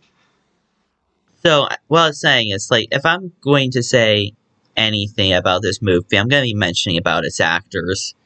So 1.44 1.68
what 1.86 2.00
I 2.00 2.06
was 2.08 2.20
saying 2.20 2.50
is 2.50 2.72
like 2.72 2.88
if 2.90 3.06
I'm 3.06 3.30
going 3.40 3.70
to 3.72 3.82
say 3.82 4.32
anything 4.76 5.32
about 5.32 5.62
this 5.62 5.80
movie, 5.80 6.18
I'm 6.18 6.26
going 6.26 6.42
to 6.42 6.46
be 6.46 6.54
mentioning 6.54 6.98
about 6.98 7.24
its 7.24 7.38
actors 7.38 8.16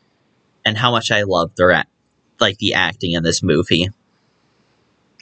and 0.64 0.78
how 0.78 0.90
much 0.90 1.10
I 1.10 1.24
love 1.24 1.54
their 1.56 1.70
act, 1.70 1.90
like 2.40 2.56
the 2.56 2.72
acting 2.72 3.12
in 3.12 3.22
this 3.22 3.42
movie. 3.42 3.90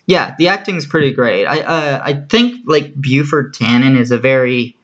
yeah, 0.06 0.36
the 0.38 0.46
acting's 0.46 0.86
pretty 0.86 1.12
great. 1.12 1.44
I 1.46 1.60
uh 1.60 2.00
I 2.04 2.12
think 2.14 2.62
like 2.66 2.94
Buford 3.00 3.52
Tannen 3.52 3.98
is 3.98 4.12
a 4.12 4.18
very 4.18 4.78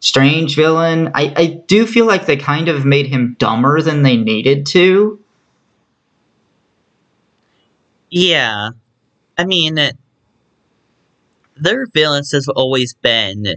strange 0.00 0.56
villain. 0.56 1.12
I 1.14 1.32
I 1.36 1.46
do 1.68 1.86
feel 1.86 2.06
like 2.06 2.26
they 2.26 2.36
kind 2.36 2.68
of 2.68 2.84
made 2.84 3.06
him 3.06 3.36
dumber 3.38 3.80
than 3.82 4.02
they 4.02 4.16
needed 4.16 4.66
to. 4.66 5.22
Yeah, 8.10 8.70
I 9.36 9.44
mean, 9.44 9.78
their 11.56 11.86
villains 11.86 12.32
have 12.32 12.48
always 12.54 12.94
been 12.94 13.56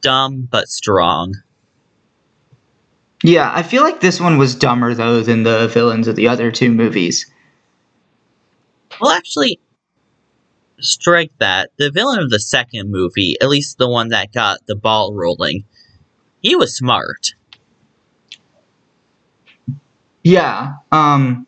dumb 0.00 0.48
but 0.50 0.68
strong. 0.68 1.34
Yeah, 3.22 3.50
I 3.52 3.62
feel 3.62 3.82
like 3.82 4.00
this 4.00 4.20
one 4.20 4.38
was 4.38 4.54
dumber 4.54 4.94
though 4.94 5.20
than 5.22 5.42
the 5.42 5.68
villains 5.68 6.08
of 6.08 6.16
the 6.16 6.28
other 6.28 6.50
two 6.50 6.70
movies. 6.70 7.26
Well, 9.00 9.10
actually, 9.10 9.60
strike 10.80 11.32
that. 11.38 11.70
The 11.78 11.90
villain 11.90 12.20
of 12.20 12.30
the 12.30 12.40
second 12.40 12.90
movie, 12.90 13.36
at 13.40 13.48
least 13.48 13.78
the 13.78 13.88
one 13.88 14.08
that 14.08 14.32
got 14.32 14.66
the 14.66 14.76
ball 14.76 15.14
rolling, 15.14 15.64
he 16.40 16.54
was 16.56 16.76
smart. 16.76 17.34
Yeah. 20.22 20.74
Um 20.92 21.46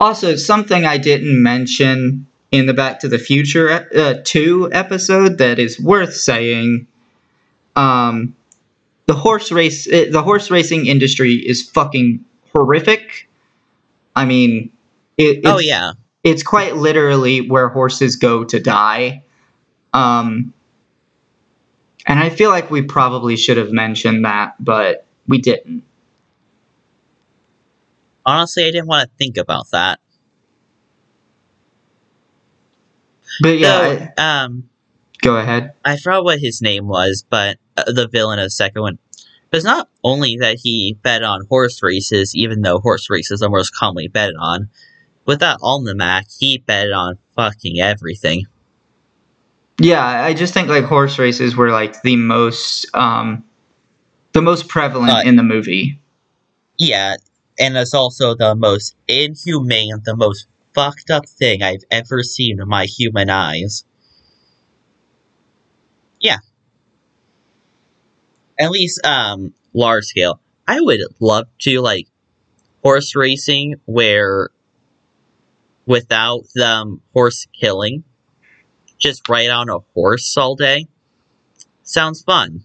also 0.00 0.36
something 0.36 0.84
I 0.84 0.98
didn't 0.98 1.42
mention 1.42 2.26
in 2.52 2.66
the 2.66 2.74
Back 2.74 3.00
to 3.00 3.08
the 3.08 3.18
Future 3.18 3.88
uh, 3.94 4.14
2 4.24 4.70
episode 4.72 5.38
that 5.38 5.58
is 5.58 5.80
worth 5.80 6.14
saying 6.14 6.86
um 7.74 8.34
the 9.06 9.14
horse 9.14 9.52
race 9.52 9.86
uh, 9.86 10.06
the 10.10 10.22
horse 10.22 10.50
racing 10.50 10.86
industry 10.86 11.34
is 11.34 11.68
fucking 11.70 12.24
horrific. 12.52 13.28
I 14.14 14.24
mean 14.24 14.72
it, 15.16 15.38
it's, 15.38 15.46
oh 15.46 15.58
yeah, 15.58 15.92
it's 16.24 16.42
quite 16.42 16.76
literally 16.76 17.40
where 17.40 17.68
horses 17.68 18.16
go 18.16 18.44
to 18.44 18.58
die. 18.60 19.22
Um, 19.92 20.52
and 22.06 22.18
I 22.18 22.30
feel 22.30 22.50
like 22.50 22.70
we 22.70 22.82
probably 22.82 23.36
should 23.36 23.56
have 23.56 23.72
mentioned 23.72 24.24
that, 24.24 24.54
but 24.58 25.06
we 25.26 25.40
didn't. 25.40 25.84
Honestly, 28.26 28.64
I 28.64 28.70
didn't 28.72 28.88
want 28.88 29.08
to 29.08 29.16
think 29.16 29.36
about 29.36 29.70
that. 29.72 30.00
But 33.40 33.58
yeah, 33.58 33.68
So, 33.98 34.12
I- 34.18 34.42
um, 34.44 34.68
go 35.22 35.36
ahead. 35.36 35.72
I 35.84 35.96
forgot 35.96 36.24
what 36.24 36.38
his 36.40 36.60
name 36.60 36.86
was, 36.88 37.24
but 37.28 37.58
uh, 37.76 37.92
the 37.92 38.08
villain 38.08 38.38
of 38.38 38.46
the 38.46 38.50
second 38.50 38.82
one. 38.82 38.98
But 39.50 39.58
It's 39.58 39.64
not 39.64 39.88
only 40.02 40.36
that 40.40 40.58
he 40.62 40.96
bet 41.02 41.22
on 41.22 41.46
horse 41.46 41.82
races, 41.82 42.34
even 42.34 42.62
though 42.62 42.80
horse 42.80 43.08
races 43.08 43.42
are 43.42 43.48
most 43.48 43.74
commonly 43.74 44.08
bet 44.08 44.32
on. 44.38 44.68
With 45.24 45.40
that 45.40 45.58
almanac, 45.62 46.26
he 46.38 46.58
bet 46.58 46.90
on 46.92 47.18
fucking 47.36 47.80
everything. 47.80 48.46
Yeah, 49.78 50.04
I 50.04 50.34
just 50.34 50.54
think 50.54 50.68
like 50.68 50.84
horse 50.84 51.18
races 51.18 51.54
were 51.56 51.70
like 51.70 52.02
the 52.02 52.16
most 52.16 52.86
um, 52.94 53.44
the 54.32 54.40
most 54.42 54.68
prevalent 54.68 55.12
Uh, 55.12 55.22
in 55.24 55.36
the 55.36 55.42
movie. 55.42 56.00
Yeah, 56.78 57.16
and 57.58 57.76
it's 57.76 57.94
also 57.94 58.34
the 58.34 58.54
most 58.54 58.94
inhumane, 59.08 60.02
the 60.04 60.16
most 60.16 60.46
fucked 60.74 61.10
up 61.10 61.26
thing 61.26 61.62
I've 61.62 61.84
ever 61.90 62.22
seen 62.22 62.58
with 62.58 62.68
my 62.68 62.84
human 62.84 63.30
eyes. 63.30 63.84
Yeah. 66.20 66.38
At 68.58 68.70
least, 68.70 69.04
um, 69.04 69.54
large 69.72 70.04
scale. 70.04 70.40
I 70.66 70.80
would 70.80 71.00
love 71.20 71.46
to, 71.60 71.80
like, 71.80 72.08
horse 72.82 73.14
racing 73.14 73.76
where, 73.84 74.50
without 75.86 76.44
um, 76.62 77.00
horse 77.12 77.46
killing, 77.58 78.04
just 78.98 79.28
ride 79.28 79.50
on 79.50 79.68
a 79.68 79.78
horse 79.94 80.36
all 80.36 80.56
day. 80.56 80.86
Sounds 81.82 82.22
fun. 82.22 82.64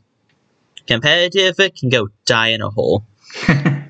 Competitive, 0.87 1.59
it 1.59 1.75
can 1.75 1.89
go 1.89 2.07
die 2.25 2.49
in 2.49 2.61
a 2.61 2.69
hole. 2.69 3.05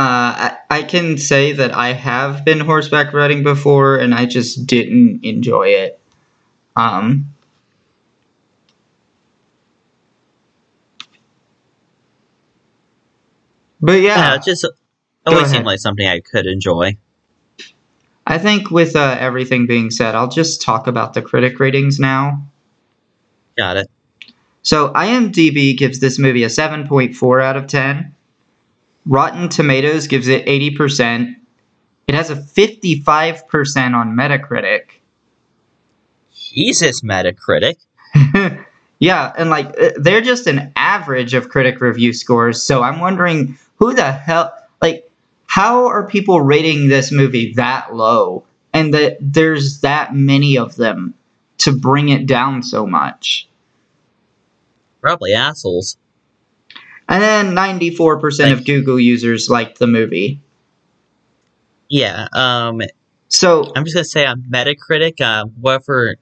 Uh, 0.00 0.56
I, 0.70 0.82
can 0.82 1.18
say 1.18 1.52
that 1.52 1.74
I 1.74 1.92
have 1.92 2.42
been 2.42 2.58
horseback 2.58 3.12
riding 3.12 3.42
before, 3.42 3.98
and 3.98 4.14
I 4.14 4.24
just 4.24 4.64
didn't 4.64 5.22
enjoy 5.22 5.68
it. 5.68 6.00
Um, 6.74 7.34
but 13.82 14.00
Yeah, 14.00 14.16
yeah, 14.16 14.34
it 14.36 14.42
just 14.42 14.66
always 15.26 15.50
seemed 15.50 15.66
like 15.66 15.80
something 15.80 16.06
I 16.06 16.20
could 16.20 16.46
enjoy. 16.46 16.96
I 18.26 18.38
think 18.38 18.70
with 18.70 18.96
uh, 18.96 19.18
everything 19.20 19.66
being 19.66 19.90
said, 19.90 20.14
I'll 20.14 20.28
just 20.28 20.62
talk 20.62 20.86
about 20.86 21.12
the 21.12 21.20
critic 21.20 21.60
ratings 21.60 22.00
now. 22.00 22.42
Got 23.54 23.76
it. 23.76 23.90
So 24.62 24.94
IMDb 24.94 25.76
gives 25.76 26.00
this 26.00 26.18
movie 26.18 26.44
a 26.44 26.48
7.4 26.48 27.44
out 27.44 27.58
of 27.58 27.66
10. 27.66 28.14
Rotten 29.10 29.48
Tomatoes 29.48 30.06
gives 30.06 30.28
it 30.28 30.46
80%. 30.46 31.34
It 32.06 32.14
has 32.14 32.30
a 32.30 32.36
55% 32.36 33.94
on 33.94 34.16
Metacritic. 34.16 34.82
Jesus, 36.32 37.00
Metacritic. 37.00 37.74
yeah, 39.00 39.32
and 39.36 39.50
like 39.50 39.66
uh, 39.80 39.90
they're 39.96 40.20
just 40.20 40.46
an 40.46 40.72
average 40.76 41.34
of 41.34 41.48
critic 41.48 41.80
review 41.80 42.12
scores. 42.12 42.62
So 42.62 42.84
I'm 42.84 43.00
wondering 43.00 43.58
who 43.76 43.94
the 43.94 44.12
hell 44.12 44.54
like 44.80 45.10
how 45.46 45.86
are 45.86 46.06
people 46.06 46.40
rating 46.40 46.86
this 46.86 47.10
movie 47.10 47.52
that 47.54 47.94
low 47.94 48.44
and 48.72 48.94
that 48.94 49.16
there's 49.20 49.80
that 49.80 50.14
many 50.14 50.56
of 50.56 50.76
them 50.76 51.14
to 51.58 51.72
bring 51.72 52.10
it 52.10 52.26
down 52.26 52.62
so 52.62 52.86
much. 52.86 53.48
Probably 55.00 55.34
assholes. 55.34 55.96
And 57.10 57.20
then 57.22 57.54
94% 57.56 58.52
of 58.52 58.64
Google 58.64 58.98
users 58.98 59.50
liked 59.50 59.78
the 59.80 59.86
movie. 59.88 60.40
Yeah. 61.88 62.28
Um. 62.32 62.80
So, 63.28 63.72
I'm 63.76 63.84
just 63.84 63.94
gonna 63.94 64.04
say 64.04 64.24
on 64.26 64.42
Metacritic, 64.42 65.20
uh, 65.20 65.46
whoever 65.60 66.16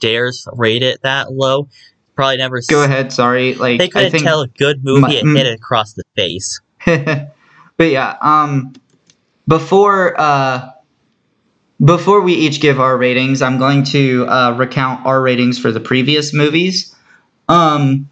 dares 0.00 0.46
rate 0.52 0.82
it 0.82 1.02
that 1.02 1.32
low, 1.32 1.68
probably 2.16 2.36
never. 2.36 2.58
s- 2.58 2.66
go 2.66 2.82
ahead, 2.82 3.12
sorry. 3.12 3.54
Like 3.54 3.78
They 3.78 3.84
I 3.86 3.88
couldn't 3.88 4.10
think 4.10 4.24
tell 4.24 4.40
a 4.42 4.48
good 4.48 4.84
movie 4.84 5.00
my- 5.00 5.14
and 5.14 5.36
hit 5.36 5.46
it 5.46 5.54
across 5.54 5.92
the 5.94 6.02
face. 6.16 6.60
but 6.84 7.30
yeah, 7.78 8.16
um 8.20 8.72
before 9.48 10.20
uh 10.20 10.70
before 11.84 12.20
we 12.22 12.34
each 12.34 12.60
give 12.60 12.80
our 12.80 12.96
ratings, 12.96 13.42
I'm 13.42 13.58
going 13.58 13.82
to 13.84 14.26
uh, 14.28 14.52
recount 14.56 15.04
our 15.06 15.20
ratings 15.20 15.58
for 15.58 15.72
the 15.72 15.80
previous 15.80 16.32
movies. 16.32 16.94
Um 17.48 18.08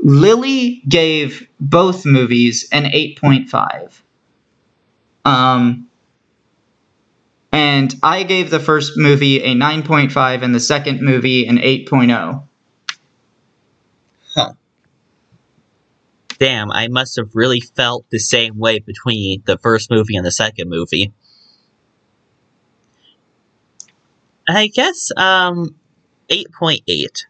Lily 0.00 0.82
gave 0.88 1.48
both 1.60 2.06
movies 2.06 2.68
an 2.72 2.84
8.5. 2.84 4.00
Um 5.24 5.88
and 7.50 7.94
I 8.02 8.22
gave 8.24 8.50
the 8.50 8.60
first 8.60 8.92
movie 8.96 9.42
a 9.42 9.54
9.5 9.54 10.42
and 10.42 10.54
the 10.54 10.60
second 10.60 11.00
movie 11.00 11.46
an 11.46 11.58
oh. 11.58 11.62
8.0. 11.62 12.42
Damn, 16.38 16.70
I 16.70 16.86
must 16.86 17.16
have 17.16 17.34
really 17.34 17.60
felt 17.60 18.08
the 18.10 18.20
same 18.20 18.58
way 18.58 18.78
between 18.78 19.42
the 19.44 19.58
first 19.58 19.90
movie 19.90 20.16
and 20.16 20.24
the 20.24 20.30
second 20.30 20.68
movie. 20.68 21.12
I 24.48 24.68
guess 24.68 25.10
um, 25.16 25.74
eight 26.30 26.50
point 26.52 26.82
eight. 26.86 27.26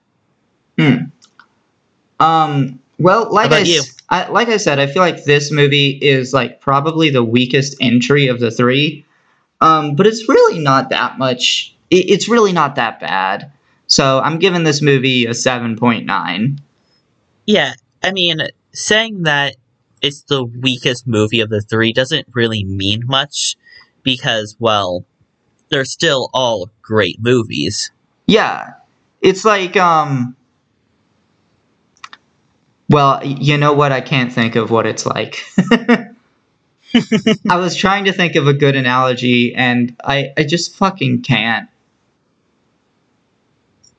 Um. 2.20 2.80
Well, 2.98 3.32
like 3.32 3.52
I? 3.52 3.64
I- 4.10 4.28
like 4.28 4.48
I 4.48 4.56
said, 4.56 4.78
I 4.78 4.86
feel 4.86 5.02
like 5.02 5.24
this 5.24 5.52
movie 5.52 5.98
is 6.02 6.32
like 6.32 6.60
probably 6.60 7.10
the 7.10 7.22
weakest 7.22 7.76
entry 7.80 8.26
of 8.26 8.40
the 8.40 8.50
three. 8.50 9.04
Um, 9.60 9.94
but 9.96 10.06
it's 10.06 10.28
really 10.28 10.58
not 10.60 10.88
that 10.90 11.18
much. 11.18 11.74
It, 11.90 12.10
it's 12.10 12.28
really 12.28 12.52
not 12.52 12.74
that 12.76 13.00
bad. 13.00 13.52
So 13.86 14.20
I'm 14.20 14.38
giving 14.38 14.64
this 14.64 14.80
movie 14.82 15.26
a 15.26 15.34
seven 15.34 15.76
point 15.76 16.06
nine. 16.06 16.60
Yeah, 17.46 17.74
I 18.02 18.12
mean, 18.12 18.40
saying 18.72 19.22
that 19.24 19.56
it's 20.02 20.22
the 20.22 20.44
weakest 20.44 21.06
movie 21.06 21.40
of 21.40 21.50
the 21.50 21.60
three 21.60 21.92
doesn't 21.92 22.28
really 22.34 22.64
mean 22.64 23.02
much 23.06 23.56
because, 24.02 24.56
well, 24.58 25.04
they're 25.70 25.84
still 25.84 26.30
all 26.32 26.70
great 26.82 27.20
movies. 27.20 27.90
Yeah, 28.26 28.74
it's 29.20 29.44
like 29.44 29.76
um. 29.76 30.36
Well, 32.88 33.24
you 33.24 33.58
know 33.58 33.74
what? 33.74 33.92
I 33.92 34.00
can't 34.00 34.32
think 34.32 34.56
of 34.56 34.70
what 34.70 34.86
it's 34.86 35.04
like. 35.04 35.44
I 37.50 37.56
was 37.56 37.76
trying 37.76 38.06
to 38.06 38.12
think 38.12 38.34
of 38.34 38.46
a 38.46 38.54
good 38.54 38.76
analogy, 38.76 39.54
and 39.54 39.94
I, 40.04 40.32
I 40.36 40.44
just 40.44 40.74
fucking 40.74 41.22
can't. 41.22 41.68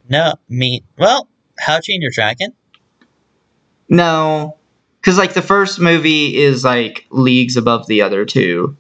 No, 0.10 0.34
me. 0.50 0.84
Well, 0.98 1.28
how 1.60 1.80
Train 1.84 2.02
Your 2.02 2.12
Dragon? 2.12 2.54
No, 3.90 4.58
because 5.00 5.18
like 5.18 5.34
the 5.34 5.42
first 5.42 5.80
movie 5.80 6.38
is 6.38 6.64
like 6.64 7.06
leagues 7.12 7.58
above 7.58 7.88
the 7.88 8.02
other 8.02 8.26
two. 8.26 8.76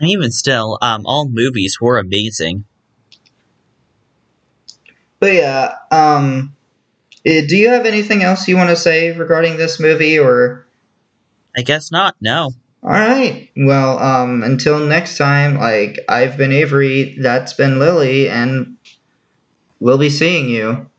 And 0.00 0.10
even 0.10 0.32
still, 0.32 0.78
um, 0.82 1.06
all 1.06 1.28
movies 1.28 1.80
were 1.80 1.98
amazing. 1.98 2.64
But 5.20 5.34
yeah, 5.34 5.76
um, 5.90 6.56
eh, 7.24 7.46
do 7.46 7.56
you 7.56 7.68
have 7.68 7.86
anything 7.86 8.22
else 8.22 8.48
you 8.48 8.56
want 8.56 8.70
to 8.70 8.76
say 8.76 9.16
regarding 9.16 9.56
this 9.56 9.78
movie, 9.78 10.18
or? 10.18 10.66
I 11.56 11.62
guess 11.62 11.92
not. 11.92 12.16
No. 12.20 12.52
All 12.82 12.90
right. 12.90 13.50
Well, 13.56 13.98
um, 13.98 14.42
until 14.42 14.80
next 14.80 15.18
time, 15.18 15.56
like 15.56 16.00
I've 16.08 16.38
been 16.38 16.50
Avory, 16.50 17.20
that's 17.20 17.52
been 17.52 17.78
Lily, 17.78 18.28
and 18.28 18.78
we'll 19.78 19.98
be 19.98 20.10
seeing 20.10 20.48
you. 20.48 20.90